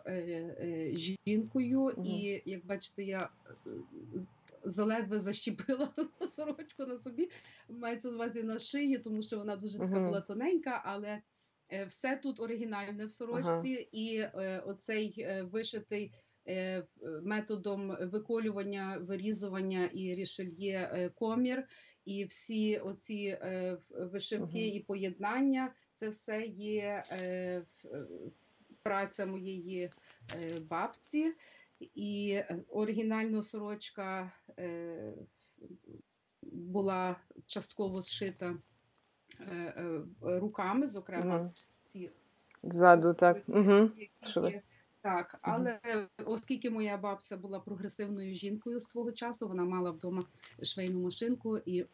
жінкою, 1.27 1.79
Мгм. 1.97 2.05
І 2.45 2.52
як 2.52 2.65
бачите, 2.65 3.04
я 3.04 3.30
е, 3.67 3.69
заледве 4.65 5.19
защепила 5.19 5.93
сорочку 6.36 6.86
на 6.86 6.98
собі. 6.98 7.30
Мається 7.69 8.08
на 8.08 8.15
увазі 8.15 8.43
на 8.43 8.60
шиї, 8.60 8.98
тому 8.98 9.21
що 9.21 9.38
вона 9.38 9.56
дуже 9.56 9.80
така 9.80 10.06
була 10.06 10.21
тоненька, 10.21 10.82
але 10.86 11.21
е, 11.69 11.86
все 11.86 12.15
тут 12.15 12.39
оригінальне 12.39 13.06
в 13.06 13.12
сорочці, 13.12 13.89
і 13.91 14.17
е, 14.17 14.63
оцей 14.65 15.15
е, 15.17 15.43
вишитий 15.43 16.12
методом 17.24 17.98
виколювання, 18.02 18.98
вирізування 19.02 19.86
і 19.86 20.15
рішельє 20.15 21.12
комір, 21.15 21.67
і 22.06 22.26
всі 22.26 22.78
оці 22.78 23.38
вишивки 23.89 24.45
Мгм. 24.45 24.76
і 24.76 24.80
поєднання. 24.88 25.74
Це 25.93 26.10
все 26.10 26.45
є 26.45 27.04
праця 28.84 29.26
моєї 29.26 29.89
бабці, 30.69 31.34
і 31.95 32.32
е, 32.32 32.63
оригінальна 32.69 33.41
сорочка 33.41 34.32
е, 34.60 35.13
була 36.41 37.15
частково 37.45 38.02
зшита 38.02 38.56
е, 39.39 39.56
е, 39.56 40.02
руками, 40.21 40.88
зокрема 40.88 41.38
Мгм. 41.38 41.52
ці 41.86 42.12
Ззаду, 42.63 43.13
так. 43.13 43.43
Угу. 43.48 43.89
які. 44.15 44.62
Так, 45.02 45.39
але 45.41 45.80
оскільки 46.26 46.69
моя 46.69 46.98
бабця 46.98 47.38
була 47.38 47.60
прогресивною 47.60 48.34
жінкою 48.36 48.80
свого 48.80 49.12
часу, 49.12 49.48
вона 49.48 49.63
мала 49.63 49.91
вдома 49.91 50.24
швейну 50.63 51.00
машинку 51.00 51.58
і 51.58 51.86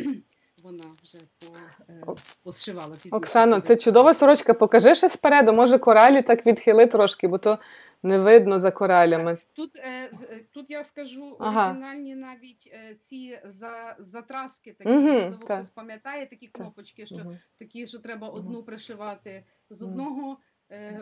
вона 0.64 0.84
вже 1.04 1.18
по, 1.40 1.46
е, 1.90 2.16
посшивала. 2.44 2.96
Оксано, 3.12 3.60
це 3.60 3.76
чудова 3.76 4.14
сорочка. 4.14 4.54
Покажи 4.54 4.96
ще 4.96 5.10
спереду. 5.10 5.54
Може, 5.54 5.78
коралі 5.78 6.22
так 6.22 6.46
відхили 6.46 6.88
трошки, 6.88 7.28
бо 7.28 7.38
то 7.38 7.60
не 8.04 8.20
видно 8.20 8.60
за 8.60 8.72
коралями. 8.72 9.38
Тут, 9.54 9.76
е, 9.76 10.10
е, 10.32 10.46
тут 10.52 10.66
я 10.70 10.84
скажу 10.84 11.38
Ага. 11.40 11.66
оригінальні 11.70 12.16
навіть 12.16 12.74
ці 13.06 13.40
за, 13.46 13.96
затраски 14.00 14.74
такі, 14.74 14.90
можливо, 14.90 15.36
так. 15.48 15.58
хтось 15.58 15.70
пам'ятає 15.70 16.26
такі 16.26 16.48
кнопочки, 16.48 17.06
що 17.06 17.16
Мгм. 17.16 17.38
такі, 17.60 17.88
що 17.88 18.00
треба 18.00 18.28
одну 18.28 18.64
пришивати 18.64 19.46
з 19.70 19.82
одного 19.82 20.38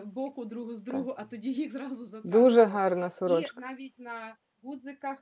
боку, 0.06 0.46
другу 0.46 0.74
з 0.74 0.82
другого, 0.82 1.16
а 1.18 1.24
тоді 1.24 1.52
їх 1.52 1.72
зразу 1.72 1.96
затраскувати. 1.96 2.30
Дуже 2.40 2.64
гарна 2.64 3.08
І 3.08 3.10
сорочка. 3.12 3.62
навіть 3.62 4.00
на 4.00 4.36
гудзиках 4.64 5.18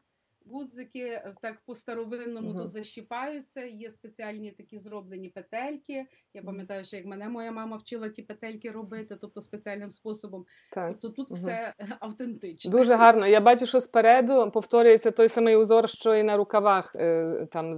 гудзики 0.51 0.99
е, 0.99 1.35
так 1.41 1.55
по-старовинному 1.65 2.49
Мгм. 2.49 2.61
тут 2.61 2.71
защіпаються. 2.71 3.61
Є 3.65 3.91
спеціальні 3.91 4.51
такі 4.51 4.79
зроблені 4.79 5.29
петельки. 5.29 6.05
Я 6.33 6.41
пам'ятаю, 6.43 6.85
що 6.85 6.97
як 6.97 7.05
мене 7.05 7.29
моя 7.29 7.51
мама 7.51 7.77
вчила 7.77 8.09
ті 8.09 8.21
петельки 8.21 8.71
робити, 8.71 9.17
тобто 9.21 9.41
спеціальним 9.41 9.91
способом. 9.91 10.45
Так. 10.73 10.89
Тобто 10.91 11.09
тут 11.09 11.29
Мгм. 11.29 11.39
все 11.39 11.73
автентично. 11.99 12.71
Дуже 12.71 12.95
гарно. 12.95 13.27
Я 13.27 13.41
бачу, 13.41 13.65
що 13.65 13.81
спереду 13.81 14.51
повторюється 14.51 15.11
той 15.11 15.29
самий 15.29 15.55
узор, 15.55 15.89
що 15.89 16.15
і 16.15 16.23
на 16.23 16.37
рукавах. 16.37 16.95
е, 16.95 17.47
Там 17.51 17.75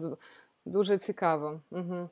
дуже 0.65 0.97
цікаво. 0.97 1.61
Угу. 1.71 2.09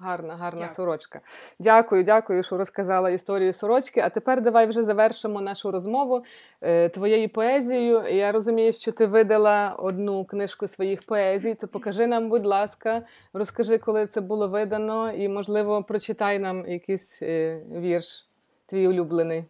Гарна, 0.00 0.36
гарна 0.36 0.60
Дякую. 0.60 0.76
сорочка. 0.76 1.20
Дякую, 1.58 2.04
дякую, 2.04 2.42
що 2.42 2.56
розказала 2.56 3.10
історію 3.10 3.52
сорочки. 3.52 4.00
А 4.00 4.08
тепер 4.08 4.42
давай 4.42 4.66
вже 4.66 4.82
завершимо 4.82 5.40
нашу 5.40 5.70
розмову 5.70 6.24
е, 6.60 6.88
твоєю 6.88 7.28
поезією. 7.28 8.02
Я 8.08 8.32
розумію, 8.32 8.72
що 8.72 8.92
ти 8.92 9.06
видала 9.06 9.74
одну 9.78 10.24
книжку 10.24 10.68
своїх 10.68 11.02
поезій. 11.02 11.54
То 11.54 11.68
покажи 11.68 12.06
нам, 12.06 12.28
будь 12.28 12.46
ласка, 12.46 13.02
розкажи, 13.32 13.78
коли 13.78 14.06
це 14.06 14.20
було 14.20 14.48
видано, 14.48 15.12
і, 15.12 15.28
можливо, 15.28 15.82
прочитай 15.82 16.38
нам 16.38 16.66
якийсь 16.66 17.22
е, 17.22 17.62
вірш, 17.70 18.26
твій 18.66 18.88
улюблений. 18.88 19.44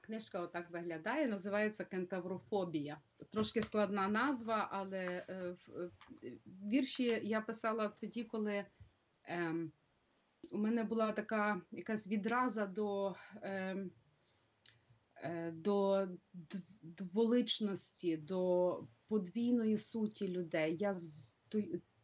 Книжка 0.00 0.40
отак 0.40 0.70
виглядає, 0.70 1.26
називається 1.26 1.84
Кентаврофобія. 1.84 2.98
Трошки 3.32 3.62
складна 3.62 4.08
назва, 4.08 4.68
але 4.70 5.24
е, 5.28 5.56
е, 6.24 6.32
вірші 6.70 7.20
я 7.22 7.40
писала 7.40 7.92
тоді, 8.00 8.24
коли 8.24 8.64
у 10.50 10.58
мене 10.58 10.84
була 10.84 11.12
така 11.12 11.62
якась 11.72 12.06
відраза 12.06 12.66
до, 12.66 13.14
ем, 13.42 13.90
е, 15.22 15.50
до 15.50 16.08
дволичності, 16.82 18.16
до 18.16 18.84
подвійної 19.08 19.78
суті 19.78 20.28
людей. 20.28 20.76
Я 20.80 20.94
з 20.94 21.34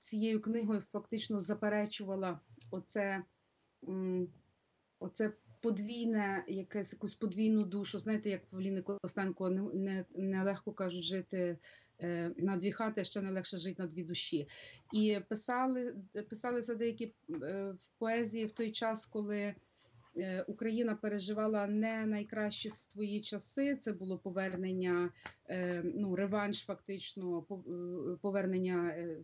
цією 0.01 0.43
книгою 0.43 0.81
фактично 0.81 1.39
заперечувала 1.39 2.41
оце. 2.71 3.25
Оце 4.99 5.33
подвійне, 5.61 6.45
якесь 6.49 6.93
якусь 6.93 7.15
подвійну 7.15 7.65
душу. 7.65 7.99
Знаєте, 7.99 8.31
як 8.31 8.47
Павліни 8.47 8.83
Костенко 8.83 9.51
не, 9.51 9.63
не, 9.75 10.05
не 10.15 10.57
кажуть 10.73 11.05
жити 11.05 11.59
на 12.37 12.57
дві 12.57 12.73
хати, 12.73 13.05
ще 13.05 13.23
не 13.23 13.31
легше 13.31 13.59
жити 13.59 13.83
на 13.83 13.89
дві 13.89 14.05
душі. 14.05 14.49
І 14.93 15.19
писали, 15.29 15.97
писалися 16.31 16.75
деякі 16.75 17.15
е, 17.43 17.75
поезії 17.99 18.47
в 18.47 18.53
той 18.53 18.73
час, 18.73 19.07
коли 19.07 19.55
е, 20.17 20.45
Україна 20.49 20.95
переживала 20.95 21.67
не 21.67 22.07
найкращі 22.07 22.71
свої 22.71 23.21
часи. 23.21 23.77
Це 23.77 23.93
було 23.93 24.19
повернення, 24.19 25.11
е, 25.49 25.83
ну, 25.85 26.17
реванш, 26.17 26.65
фактично, 26.65 27.47
е, 27.51 27.55
повернення 28.23 28.89
е, 28.89 29.17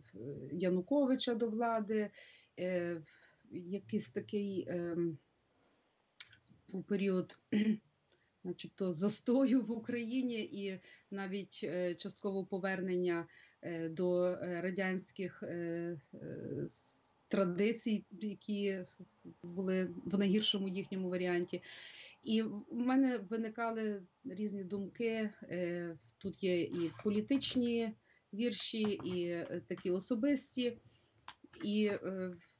Януковича 0.51 1.35
до 1.35 1.49
влади, 1.49 2.09
е, 2.59 3.01
якийсь 3.51 4.09
такий. 4.09 4.65
ем, 4.69 5.17
у 6.73 6.83
період 6.83 7.37
начебто 8.43 8.93
застою 8.93 9.61
в 9.61 9.71
Україні 9.71 10.43
і 10.43 10.79
навіть 11.11 11.59
е, 11.63 11.95
частково 11.95 12.45
повернення 12.45 13.27
е, 13.61 13.89
до 13.89 14.25
е, 14.25 14.61
радянських 14.61 15.43
традицій, 17.27 18.05
які 18.11 18.85
були 19.43 19.93
в 20.05 20.17
найгіршому 20.17 20.67
їхньому 20.67 21.09
варіанті. 21.09 21.61
І 22.23 22.41
в 22.41 22.65
мене 22.69 23.17
виникали 23.17 24.03
різні 24.25 24.63
думки. 24.63 25.29
Тут 26.17 26.43
є 26.43 26.61
і 26.61 26.91
політичні 27.03 27.93
вірші, 28.33 28.81
і 29.05 29.45
такі 29.67 29.91
особисті. 29.91 30.77
І, 31.63 31.91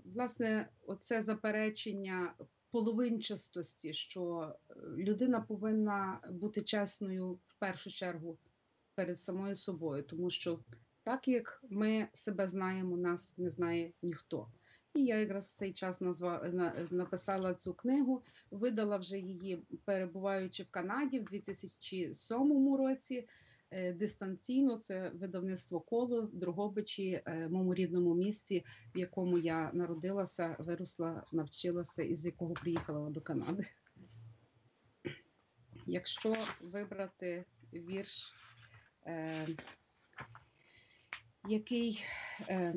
власне, 0.06 0.70
оце 0.88 1.22
заперечення 1.22 2.34
половинчастості, 2.72 3.94
що 3.94 4.54
е, 4.70 4.74
людина 4.98 5.42
повинна 5.42 6.20
бути 6.32 6.62
чесною 6.62 7.40
в 7.44 7.60
першу 7.60 7.92
чергу 7.92 8.38
перед 8.96 9.22
самою 9.22 9.56
собою, 9.56 10.04
тому 10.04 10.30
що 10.30 10.60
так 11.04 11.28
як 11.28 11.64
ми 11.70 12.08
себе 12.14 12.48
знаємо, 12.48 12.98
нас 12.98 13.38
не 13.38 13.50
знає 13.50 13.94
ніхто. 14.02 14.48
І 14.94 15.06
я 15.06 15.20
якраз 15.20 15.48
в 15.48 15.56
цей 15.56 15.74
час 15.74 16.02
назва, 16.02 16.50
на, 16.54 16.88
написала 16.92 17.54
цю 17.54 17.74
книгу, 17.74 18.24
видала 18.52 18.98
вже 18.98 19.18
її, 19.18 19.64
перебуваючи 19.86 20.64
в 20.64 20.70
Канаді 20.70 21.20
в 21.20 21.24
2007 21.24 22.76
році. 22.76 23.28
Е, 23.72 23.94
дистанційно. 23.94 24.78
Це 24.78 25.10
видавництво 25.10 25.80
коло 25.80 26.22
в 26.22 26.36
Дрогобичі, 26.36 27.22
е, 27.26 27.48
моєму 27.50 27.74
рідному 27.74 28.16
місці, 28.16 28.66
в 28.96 28.98
якому 28.98 29.38
я 29.38 29.72
народилася, 29.74 30.56
виросла, 30.60 31.24
навчилася 31.32 32.04
і 32.04 32.16
з 32.16 32.26
якого 32.26 32.54
приїхала 32.54 33.10
до 33.10 33.22
Канади. 33.22 33.66
Якщо 35.86 36.36
вибрати 36.62 37.46
вірш, 37.74 38.34
е, 39.06 39.48
який 41.48 42.04
е, 42.50 42.76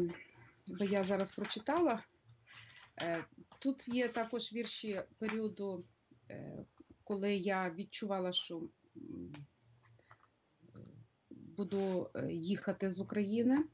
би 0.67 0.87
я 0.87 1.05
зараз 1.05 1.33
прочитала, 1.33 2.03
е, 3.03 3.25
тут 3.59 3.89
є 3.89 4.09
також 4.09 4.53
вірші 4.53 5.03
періоду, 5.19 5.85
е, 6.31 6.65
коли 7.05 7.35
я 7.35 7.71
відчувала, 7.71 8.33
що 8.33 8.63
буду 11.57 12.11
е, 12.15 12.33
їхати 12.33 12.91
з 12.91 13.01
України. 13.01 13.65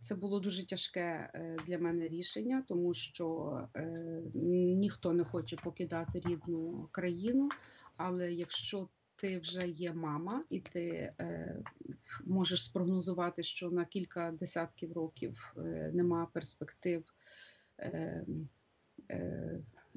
Це 0.00 0.14
було 0.14 0.40
дуже 0.40 0.66
тяжке 0.66 1.30
е, 1.34 1.56
для 1.66 1.78
мене 1.78 2.08
рішення, 2.08 2.64
тому 2.68 2.94
що 2.94 3.58
е, 3.76 4.22
ніхто 4.34 5.12
не 5.12 5.24
хоче 5.24 5.56
покидати 5.56 6.22
рідну 6.24 6.88
країну. 6.92 7.48
Але 7.96 8.32
якщо 8.32 8.88
ти 9.16 9.38
вже 9.38 9.68
є 9.68 9.92
мама, 9.92 10.44
і 10.50 10.60
ти 10.60 11.12
можеш 12.24 12.64
спрогнозувати, 12.64 13.42
що 13.42 13.70
на 13.70 13.84
кілька 13.84 14.30
десятків 14.30 14.92
років 14.92 15.54
нема 15.92 16.26
перспектив, 16.32 17.04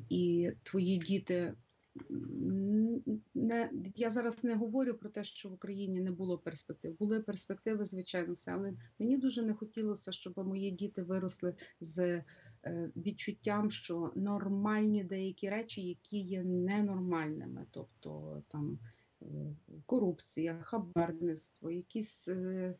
і 0.09 0.51
твої 0.63 0.97
діти 0.97 1.53
не 3.45 3.69
я 3.95 4.11
зараз 4.11 4.43
не 4.43 4.55
говорю 4.55 4.93
про 4.93 5.09
те, 5.09 5.23
що 5.23 5.49
в 5.49 5.53
Україні 5.53 5.99
не 5.99 6.11
було 6.11 6.37
перспектив. 6.37 6.97
Були 6.99 7.19
перспективи, 7.19 7.85
звичайно, 7.85 8.33
але 8.47 8.73
мені 8.99 9.17
дуже 9.17 9.41
не 9.41 9.53
хотілося, 9.53 10.11
щоб 10.11 10.47
мої 10.47 10.71
діти 10.71 11.03
виросли 11.03 11.55
з 11.81 12.23
е, 12.65 12.91
відчуттям, 12.95 13.71
що 13.71 14.11
нормальні 14.15 15.03
деякі 15.03 15.49
речі, 15.49 15.81
які 15.81 16.19
є 16.19 16.43
ненормальними, 16.43 17.65
тобто 17.71 18.41
там 18.47 18.79
е, 19.21 19.25
корупція, 19.85 20.59
хабарництво, 20.61 21.71
якісь 21.71 22.27
е, 22.27 22.75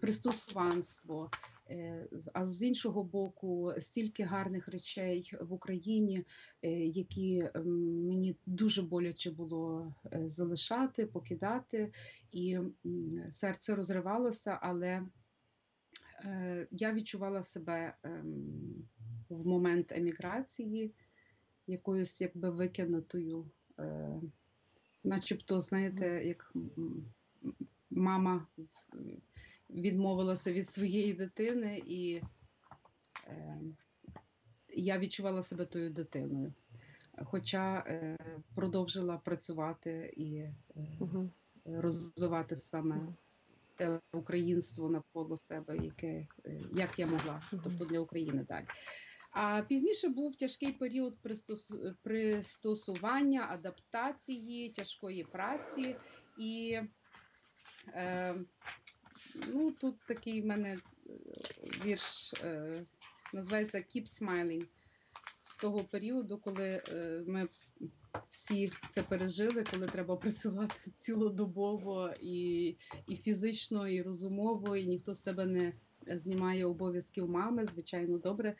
пристосуванство. 0.00 1.30
Е, 1.70 2.08
а 2.32 2.44
з 2.44 2.62
іншого 2.62 3.04
боку, 3.04 3.72
стільки 3.78 4.22
гарних 4.22 4.68
речей 4.68 5.32
в 5.40 5.52
Україні, 5.52 6.24
е, 6.62 6.70
які 6.70 7.48
мені 7.64 8.36
дуже 8.46 8.82
боляче 8.82 9.30
було 9.30 9.94
е, 10.12 10.28
залишати, 10.28 11.06
покидати, 11.06 11.92
і 12.32 12.58
серце 13.30 13.74
розривалося, 13.74 14.58
але 14.62 15.02
я 16.70 16.92
відчувала 16.92 17.42
себе 17.42 17.94
ем, 18.02 18.88
в 19.28 19.46
момент 19.46 19.92
еміграції 19.92 20.94
якоюсь 21.66 22.20
якби 22.20 22.50
викинутою, 22.50 23.50
начебто, 25.04 25.60
знаєте, 25.60 26.24
як 26.24 26.52
мама 27.90 28.46
відмовилася 29.74 30.52
від 30.52 30.68
своєї 30.68 31.14
дитини, 31.14 31.82
і 31.86 32.22
е, 33.26 33.60
я 34.68 34.98
відчувала 34.98 35.42
себе 35.42 35.66
тою 35.66 35.90
дитиною. 35.90 36.52
Хоча 37.24 37.84
е, 37.86 38.16
продовжила 38.54 39.18
працювати 39.18 40.12
і 40.16 40.36
е, 40.36 40.52
розвивати 41.64 42.56
саме 42.56 43.14
те 43.76 44.00
українство 44.12 44.90
навколо 44.90 45.36
себе, 45.36 45.76
яке 45.76 46.26
е, 46.46 46.60
як 46.72 46.98
я 46.98 47.06
могла, 47.06 47.42
тобто 47.50 47.84
для 47.84 48.00
України 48.00 48.44
далі. 48.48 48.64
А 49.30 49.62
пізніше 49.62 50.08
був 50.08 50.36
тяжкий 50.36 50.72
період 50.72 51.18
пристосування, 52.02 53.46
адаптації, 53.50 54.70
тяжкої 54.70 55.24
праці 55.24 55.96
і 56.38 56.80
е, 57.88 58.34
Ну, 59.34 59.72
Тут 59.72 59.96
такий 60.06 60.42
в 60.42 60.46
мене 60.46 60.68
е, 60.72 60.80
вірш 61.84 62.32
е, 62.44 62.82
називається 63.34 63.78
Keep 63.78 64.20
Smiling 64.20 64.66
з 65.42 65.56
того 65.56 65.84
періоду, 65.84 66.38
коли 66.38 66.82
е, 66.88 67.24
ми 67.26 67.48
всі 68.28 68.72
це 68.90 69.02
пережили, 69.02 69.64
коли 69.70 69.86
треба 69.86 70.16
працювати 70.16 70.74
цілодобово 70.98 72.10
і 72.20 72.68
і 73.08 73.16
фізично, 73.16 73.88
і 73.88 74.02
розумово, 74.02 74.76
і 74.76 74.86
ніхто 74.86 75.14
з 75.14 75.20
тебе 75.20 75.46
не 75.46 75.72
знімає 76.06 76.66
обов'язків 76.66 77.28
мами. 77.28 77.66
Звичайно, 77.66 78.18
добре. 78.18 78.54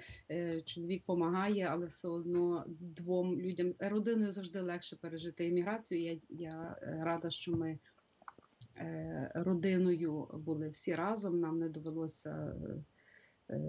Чоловік 0.65 1.01
допомагає, 1.01 1.69
але 1.71 1.87
все 1.87 2.09
одно 2.09 2.65
двом 2.67 3.41
людям 3.41 3.75
родиною 3.79 4.31
завжди 4.31 4.61
легше 4.61 4.97
пережити 4.97 5.47
імміграцію. 5.47 6.03
Я, 6.03 6.19
Я 6.29 6.79
рада, 6.83 7.31
що 7.31 7.53
ми. 7.53 7.79
Е, 8.77 9.33
родиною 9.35 10.29
були 10.33 10.69
всі 10.69 10.95
разом. 10.95 11.41
Нам 11.41 11.59
не 11.59 11.69
довелося 11.69 12.57
е, 13.51 13.61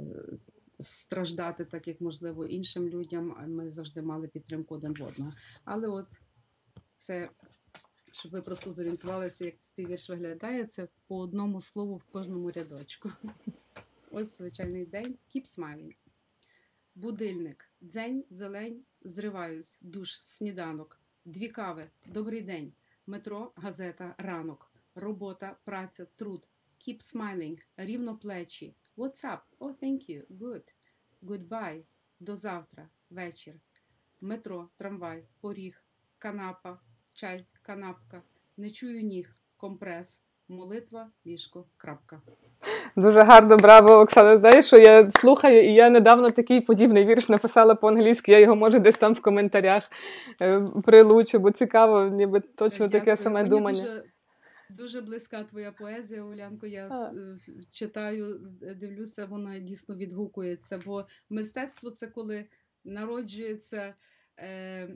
страждати, 0.79 1.65
так 1.65 1.87
як 1.87 2.01
можливо 2.01 2.45
іншим 2.45 2.89
людям. 2.89 3.35
Ми 3.47 3.71
завжди 3.71 4.01
мали 4.01 4.27
підтримку 4.27 4.75
один 4.75 4.93
в 4.93 5.03
одного. 5.03 5.33
Але 5.65 5.87
от 5.87 6.07
це, 6.97 7.29
щоб 8.11 8.31
ви 8.31 8.41
просто 8.41 8.73
зорієнтувалися, 8.73 9.45
як 9.45 9.55
цей 9.75 9.85
вірш 9.85 10.09
виглядає, 10.09 10.65
це 10.65 10.87
по 11.07 11.17
одному 11.17 11.61
слову 11.61 11.95
в 11.95 12.03
кожному 12.03 12.51
рядочку. 12.51 13.11
Ось 14.11 14.37
звичайний 14.37 14.85
день. 14.85 15.17
Keep 15.35 15.57
smiling. 15.57 15.95
Будильник, 16.95 17.69
дзень, 17.81 18.25
зелень, 18.29 18.83
зриваюсь, 19.01 19.77
душ, 19.81 20.21
сніданок, 20.23 20.99
дві 21.25 21.47
кави, 21.47 21.89
добрий 22.05 22.41
день, 22.41 22.73
метро, 23.07 23.51
газета, 23.55 24.15
ранок 24.17 24.70
робота, 24.95 25.55
праця, 25.65 26.05
труд. 26.15 26.47
Keep 26.87 27.15
smiling, 27.15 27.57
рівно 27.77 28.17
плечі. 28.17 28.75
What's 28.97 29.25
up? 29.25 29.39
Oh, 29.59 29.73
thank 29.83 30.09
you. 30.09 30.21
Good. 30.39 30.63
Goodbye. 31.23 31.81
До 32.19 32.35
завтра. 32.35 32.89
Вечір. 33.09 33.53
Метро, 34.21 34.69
трамвай, 34.77 35.23
поріг, 35.41 35.83
канапа, 36.17 36.79
чай, 37.13 37.45
канапка. 37.61 38.21
Не 38.57 38.71
чую 38.71 39.01
ніг, 39.03 39.35
компрес, 39.57 40.07
молитва, 40.47 41.09
ліжко, 41.25 41.65
крапка. 41.77 42.21
Дуже 42.95 43.21
гарно, 43.21 43.57
браво, 43.57 43.93
Оксана. 43.93 44.37
Знаєш, 44.37 44.65
що 44.65 44.77
я 44.77 45.11
слухаю, 45.11 45.63
і 45.63 45.73
я 45.73 45.89
недавно 45.89 46.29
такий 46.29 46.61
подібний 46.61 47.05
вірш 47.05 47.29
написала 47.29 47.75
по-англійськи. 47.75 48.31
Я 48.31 48.39
його 48.39 48.55
може 48.55 48.79
десь 48.79 48.97
там 48.97 49.13
в 49.13 49.21
коментарях 49.21 49.83
е, 50.41 50.61
прилучу, 50.85 51.39
бо 51.39 51.51
цікаво, 51.51 52.03
ніби 52.05 52.39
точно 52.39 52.87
Дякую. 52.87 52.99
таке 53.01 53.17
саме 53.17 53.39
Мені 53.39 53.49
думання. 53.49 53.83
Дуже... 53.83 54.03
Дуже 54.77 55.01
близька 55.01 55.43
твоя 55.43 55.71
поезія, 55.71 56.23
Улянко. 56.23 56.67
Я 56.67 56.87
а. 56.87 57.13
читаю, 57.69 58.39
дивлюся, 58.75 59.25
вона 59.25 59.59
дійсно 59.59 59.95
відгукується. 59.95 60.77
Бо 60.77 61.07
мистецтво 61.29 61.91
це 61.91 62.07
коли 62.07 62.45
народжується 62.83 63.95
е, 64.39 64.89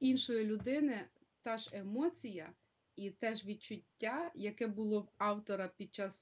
іншої 0.00 0.44
людини 0.44 1.08
та 1.42 1.56
ж 1.56 1.70
емоція 1.72 2.52
і 2.96 3.10
теж 3.10 3.44
відчуття, 3.44 4.30
яке 4.34 4.66
було 4.66 5.00
в 5.00 5.08
автора 5.18 5.70
під 5.76 5.94
час 5.94 6.20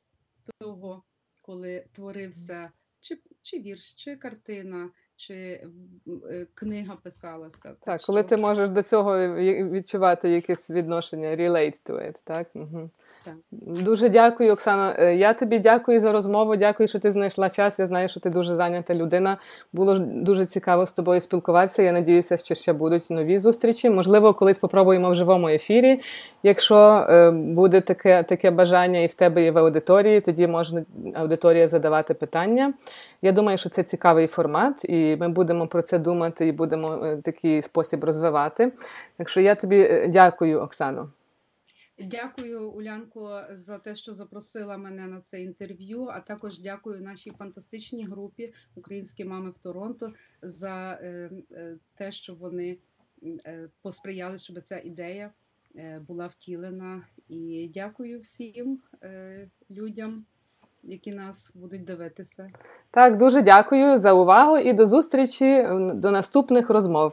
того, 0.58 1.04
коли 1.42 1.86
творився 1.92 2.72
чи, 3.00 3.22
чи 3.42 3.58
вірш, 3.58 3.94
чи 3.94 4.16
картина 4.16 4.90
чи 5.16 5.34
е, 6.30 6.46
книга 6.54 6.96
писалася. 7.02 7.54
Так, 7.62 7.76
так 7.84 8.00
коли 8.00 8.22
ти 8.22 8.36
можеш 8.36 8.68
до 8.68 8.82
цього 8.82 9.18
відчувати 9.70 10.28
якесь 10.28 10.70
відношення, 10.70 11.28
relate 11.28 11.90
to 11.90 11.94
it, 11.94 12.22
так? 12.24 12.46
Угу. 12.54 12.90
так? 13.24 13.34
Дуже 13.84 14.08
дякую, 14.08 14.52
Оксана. 14.52 14.96
Е, 14.98 15.16
я 15.16 15.34
тобі 15.34 15.58
дякую 15.58 16.00
за 16.00 16.12
розмову. 16.12 16.56
Дякую, 16.56 16.88
що 16.88 16.98
ти 16.98 17.12
знайшла 17.12 17.50
час. 17.50 17.78
Я 17.78 17.86
знаю, 17.86 18.08
що 18.08 18.20
ти 18.20 18.30
дуже 18.30 18.54
зайнята 18.54 18.94
людина. 18.94 19.38
Було 19.72 19.98
дуже 19.98 20.46
цікаво 20.46 20.86
з 20.86 20.92
тобою 20.92 21.20
спілкуватися. 21.20 21.82
Я 21.82 21.92
надіюся, 21.92 22.36
що 22.36 22.54
ще 22.54 22.72
будуть 22.72 23.10
нові 23.10 23.38
зустрічі. 23.38 23.90
Можливо, 23.90 24.34
колись 24.34 24.58
попробуємо 24.58 25.10
в 25.10 25.14
живому 25.14 25.48
ефірі. 25.48 26.00
Якщо 26.42 26.76
е, 26.76 27.30
буде 27.30 27.80
таке 27.80 28.22
таке 28.22 28.50
бажання 28.50 29.00
і 29.00 29.06
в 29.06 29.14
тебе 29.14 29.42
є 29.42 29.50
в 29.50 29.58
аудиторії, 29.58 30.20
тоді 30.20 30.46
можна 30.46 30.84
аудиторія 31.14 31.68
задавати 31.68 32.14
питання. 32.14 32.74
Я 33.22 33.32
думаю, 33.32 33.58
що 33.58 33.68
це 33.68 33.82
цікавий 33.82 34.26
формат. 34.26 34.84
і 34.84 35.05
ми 35.16 35.28
будемо 35.28 35.66
про 35.66 35.82
це 35.82 35.98
думати 35.98 36.46
і 36.46 36.52
будемо 36.52 37.04
е, 37.04 37.16
такий 37.16 37.62
спосіб 37.62 38.04
розвивати. 38.04 38.72
Так 39.16 39.28
що 39.28 39.40
я 39.40 39.54
тобі 39.54 39.76
е, 39.76 40.08
дякую, 40.08 40.60
Оксано. 40.60 41.10
Дякую, 41.98 42.70
Улянко, 42.70 43.42
за 43.50 43.78
те, 43.78 43.94
що 43.94 44.12
запросила 44.12 44.76
мене 44.76 45.06
на 45.06 45.20
це 45.20 45.42
інтерв'ю. 45.42 46.08
А 46.12 46.20
також 46.20 46.58
дякую 46.60 47.00
нашій 47.00 47.30
фантастичній 47.30 48.06
групі 48.06 48.52
Українські 48.74 49.24
мами 49.24 49.50
в 49.50 49.58
Торонто 49.58 50.12
за 50.42 50.98
е, 51.02 51.30
те, 51.94 52.12
що 52.12 52.34
вони 52.34 52.78
посприяли, 53.82 54.38
щоб 54.38 54.62
ця 54.62 54.78
ідея 54.78 55.32
була 56.08 56.26
втілена. 56.26 57.02
І 57.28 57.70
дякую 57.74 58.20
всім 58.20 58.80
людям, 59.70 60.24
які 60.82 61.12
нас 61.12 61.50
будуть 61.54 61.84
дивитися. 61.84 62.46
Так, 62.90 63.16
дуже 63.16 63.42
дякую 63.42 63.98
за 63.98 64.12
увагу 64.12 64.58
і 64.58 64.72
до 64.72 64.86
зустрічі 64.86 65.68
до 65.94 66.10
наступних 66.10 66.70
розмов. 66.70 67.12